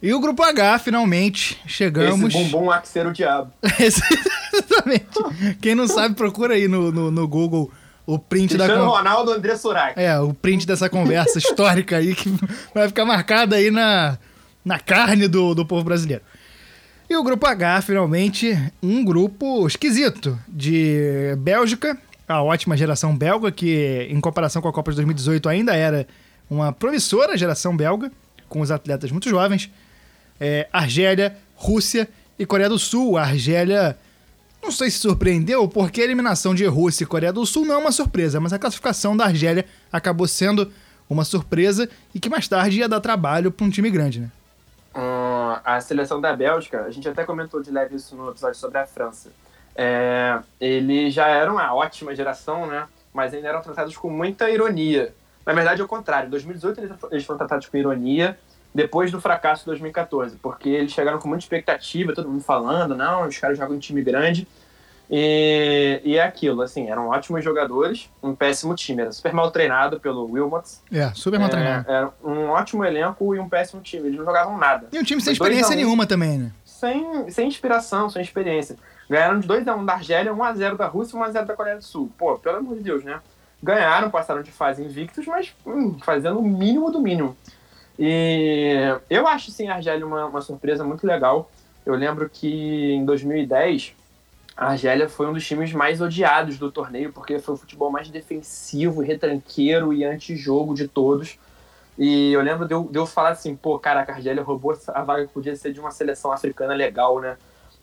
[0.00, 2.34] E o grupo H, finalmente, chegamos.
[2.34, 3.52] Esse bumbum que ser o diabo.
[3.78, 5.58] Exatamente.
[5.60, 7.70] Quem não sabe, procura aí no, no, no Google
[8.06, 8.86] o print Cristiano da.
[8.86, 10.00] Ronaldo André Surak.
[10.00, 12.28] É, o print dessa conversa histórica aí que
[12.74, 14.18] vai ficar marcada aí na,
[14.64, 16.22] na carne do, do povo brasileiro.
[17.08, 24.06] E o grupo H, finalmente, um grupo esquisito de Bélgica, a ótima geração belga, que
[24.10, 26.06] em comparação com a Copa de 2018 ainda era
[26.48, 28.10] uma promissora geração belga,
[28.48, 29.70] com os atletas muito jovens.
[30.40, 33.16] É, Argélia, Rússia e Coreia do Sul.
[33.16, 33.96] A Argélia
[34.62, 37.78] não sei se surpreendeu, porque a eliminação de Rússia e Coreia do Sul não é
[37.78, 40.70] uma surpresa, mas a classificação da Argélia acabou sendo
[41.10, 44.30] uma surpresa e que mais tarde ia dar trabalho para um time grande, né?
[44.94, 48.78] Hum, a seleção da Bélgica, a gente até comentou de leve isso no episódio sobre
[48.78, 49.30] a França.
[49.74, 52.86] É, eles já eram uma ótima geração, né?
[53.12, 55.12] Mas ainda eram tratados com muita ironia.
[55.44, 56.28] Na verdade, é o contrário.
[56.28, 58.38] Em 2018 eles, eles foram tratados com ironia
[58.74, 63.26] depois do fracasso de 2014, porque eles chegaram com muita expectativa, todo mundo falando, não,
[63.26, 64.46] os caras jogam em time grande.
[65.10, 70.00] E, e é aquilo, assim, eram ótimos jogadores, um péssimo time, era super mal treinado
[70.00, 70.80] pelo Wilmots.
[70.90, 71.90] É, super mal É, treinado.
[71.90, 74.88] Era um ótimo elenco e um péssimo time, eles não jogavam nada.
[74.90, 75.76] E um time sem Foi experiência um.
[75.76, 76.52] nenhuma também, né?
[76.64, 78.76] Sem, sem inspiração, sem experiência.
[79.10, 82.10] Ganharam de 2x1 da Argélia, 1x0 da Rússia e 1x0 da Coreia do Sul.
[82.16, 83.20] Pô, pelo amor de Deus, né?
[83.62, 87.36] Ganharam, passaram de fase invictos, mas hum, fazendo o mínimo do mínimo.
[87.98, 91.50] E eu acho, sim, a Argélia uma, uma surpresa muito legal.
[91.84, 93.94] Eu lembro que em 2010,
[94.56, 98.08] a Argélia foi um dos times mais odiados do torneio, porque foi o futebol mais
[98.08, 101.38] defensivo, retranqueiro e antijogo de todos.
[101.98, 105.02] E eu lembro de eu, de eu falar assim, pô, caraca, a Argélia roubou a
[105.02, 107.36] vaga que podia ser de uma seleção africana legal, né?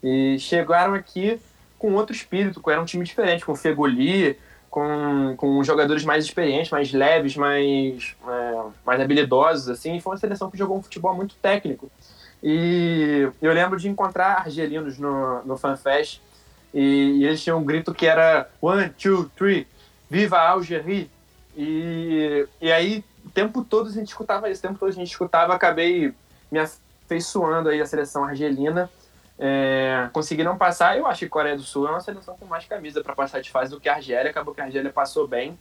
[0.03, 1.39] E chegaram aqui
[1.78, 4.38] com outro espírito, era um time diferente, com Fegoli,
[4.70, 9.99] com, com jogadores mais experientes, mais leves, mais, é, mais habilidosos, assim.
[9.99, 11.89] Foi uma seleção que jogou um futebol muito técnico.
[12.41, 16.22] E eu lembro de encontrar argelinos no, no FanFest
[16.74, 19.67] e, e eles tinham um grito que era one, two, three,
[20.09, 21.09] viva a Algérie!
[21.57, 25.09] E, e aí, o tempo todo a gente escutava isso, o tempo todo a gente
[25.09, 26.13] escutava, acabei
[26.49, 28.89] me afeiçoando aí a seleção argelina.
[29.42, 32.66] É, conseguiram passar, eu acho que a Coreia do Sul é uma seleção com mais
[32.66, 35.58] camisa para passar de fase do que a Argélia, acabou que a Argélia passou bem.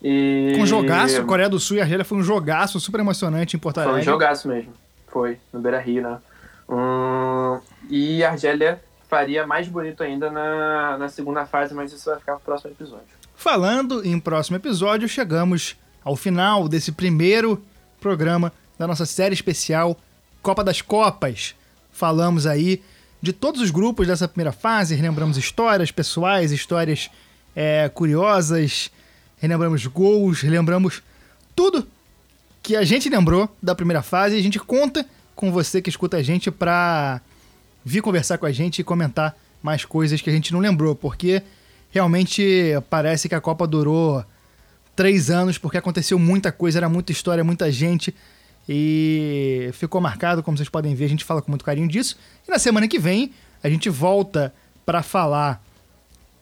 [0.00, 0.52] E...
[0.56, 3.84] Com jogaço, Coreia do Sul e Argélia foi um jogaço super emocionante em Porto Foi
[3.84, 4.02] Alegre.
[4.02, 4.72] um jogaço mesmo.
[5.08, 6.18] Foi, no Beira Rio, né?
[6.68, 7.58] Hum,
[7.90, 12.34] e a Argélia faria mais bonito ainda na, na segunda fase, mas isso vai ficar
[12.34, 13.06] pro próximo episódio.
[13.34, 17.60] Falando em próximo episódio, chegamos ao final desse primeiro
[18.00, 19.96] programa da nossa série especial
[20.42, 21.56] Copa das Copas.
[21.90, 22.82] Falamos aí
[23.20, 27.10] de todos os grupos dessa primeira fase, relembramos histórias pessoais, histórias
[27.54, 28.90] é, curiosas,
[29.38, 31.02] relembramos gols, relembramos
[31.54, 31.86] tudo
[32.62, 34.36] que a gente lembrou da primeira fase.
[34.36, 37.20] E a gente conta com você que escuta a gente pra
[37.84, 41.42] vir conversar com a gente e comentar mais coisas que a gente não lembrou, porque
[41.90, 44.24] realmente parece que a Copa durou
[44.94, 48.14] três anos, porque aconteceu muita coisa, era muita história, muita gente.
[48.68, 52.16] E ficou marcado, como vocês podem ver, a gente fala com muito carinho disso.
[52.46, 54.52] E na semana que vem a gente volta
[54.84, 55.62] para falar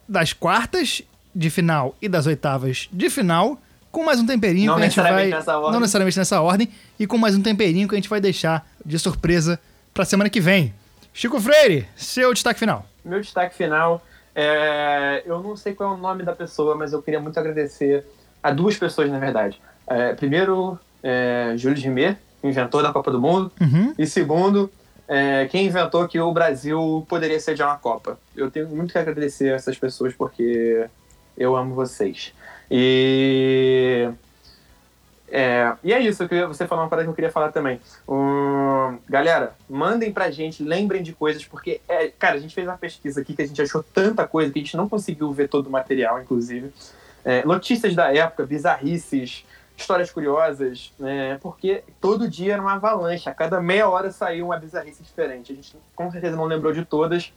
[0.08, 1.02] das quartas
[1.34, 3.58] de final e das oitavas de final,
[3.90, 5.04] com mais um temperinho Não que a gente vai.
[5.04, 5.72] necessariamente nessa ordem.
[5.72, 6.68] Não necessariamente nessa ordem,
[6.98, 9.58] e com mais um temperinho que a gente vai deixar de surpresa
[9.92, 10.74] pra semana que vem.
[11.12, 12.86] Chico Freire, seu destaque final.
[13.04, 14.04] Meu destaque final
[14.34, 15.22] é.
[15.24, 18.04] Eu não sei qual é o nome da pessoa, mas eu queria muito agradecer
[18.42, 19.60] a duas pessoas, na verdade.
[19.86, 23.52] É, primeiro, é, Júlio Rimet, inventor da Copa do Mundo.
[23.60, 23.94] Uhum.
[23.98, 24.72] E segundo,
[25.06, 28.18] é, quem inventou que o Brasil poderia sediar uma Copa.
[28.34, 30.86] Eu tenho muito que agradecer a essas pessoas porque
[31.36, 32.32] eu amo vocês.
[32.70, 34.08] E.
[35.28, 37.80] É, e é isso, eu queria, você falou uma parada que eu queria falar também.
[39.08, 43.20] Galera, mandem pra gente, lembrem de coisas, porque, é, cara, a gente fez uma pesquisa
[43.20, 45.70] aqui que a gente achou tanta coisa que a gente não conseguiu ver todo o
[45.70, 46.72] material, inclusive.
[47.24, 49.44] É, notícias da época, bizarrices,
[49.76, 51.38] histórias curiosas, né?
[51.42, 55.52] Porque todo dia era uma avalanche, a cada meia hora saiu uma bizarrice diferente.
[55.52, 57.32] A gente com certeza não lembrou de todas.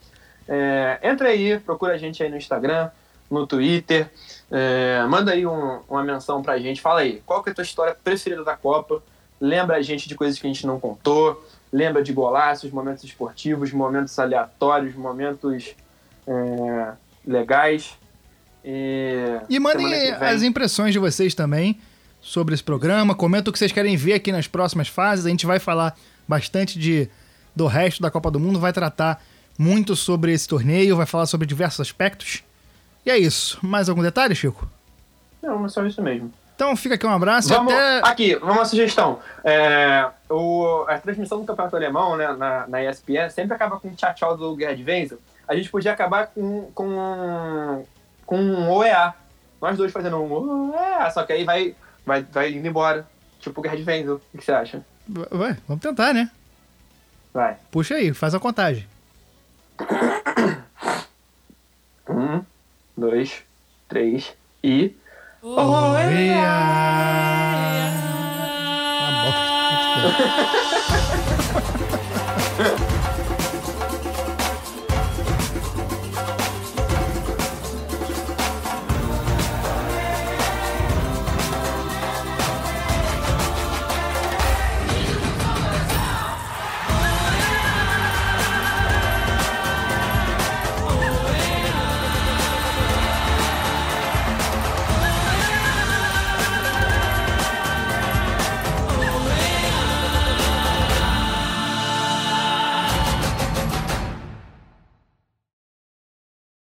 [0.47, 2.89] É, entra aí, procura a gente aí no Instagram,
[3.29, 4.09] no Twitter,
[4.49, 7.63] é, manda aí um- uma menção pra gente, fala aí, qual que é a tua
[7.63, 9.03] história preferida da Copa?
[9.41, 13.73] Lembra a gente de coisas que a gente não contou, lembra de golaços, momentos esportivos,
[13.73, 15.75] momentos aleatórios, momentos
[16.25, 16.93] é,
[17.25, 17.97] legais.
[18.63, 21.79] E, E mandem as impressões de vocês também
[22.27, 23.15] sobre esse programa.
[23.15, 25.25] Comenta o que vocês querem ver aqui nas próximas fases.
[25.25, 25.95] A gente vai falar
[26.27, 27.09] bastante de,
[27.55, 29.23] do resto da Copa do Mundo, vai tratar
[29.57, 32.43] muito sobre esse torneio, vai falar sobre diversos aspectos.
[33.05, 33.57] E é isso.
[33.65, 34.69] Mais algum detalhe, Chico?
[35.41, 36.31] Não, é só isso mesmo.
[36.53, 38.01] Então fica aqui um abraço Vamos, até.
[38.03, 39.19] Aqui, uma sugestão.
[39.43, 43.95] É, o, a transmissão do Campeonato Alemão né, na, na ESPN sempre acaba com o
[43.95, 45.19] tchau-tchau do Gerhard Wenzel.
[45.47, 47.85] A gente podia acabar com, com,
[48.25, 49.13] com um OEA.
[49.61, 51.73] Nós dois fazendo um OEA, só que aí vai,
[52.07, 53.05] vai, vai tá indo embora.
[53.39, 54.21] Tipo Guerra de Venzo.
[54.33, 54.83] O que você acha?
[55.07, 56.31] Vai, vamos tentar, né?
[57.33, 57.57] Vai.
[57.69, 58.87] Puxa aí, faz a contagem.
[62.09, 62.41] Um,
[62.95, 63.43] dois,
[63.89, 64.33] três
[64.63, 64.95] e.
[65.43, 66.07] Oia!
[66.07, 66.41] Oia!
[69.01, 69.11] Tá
[70.53, 70.57] bom.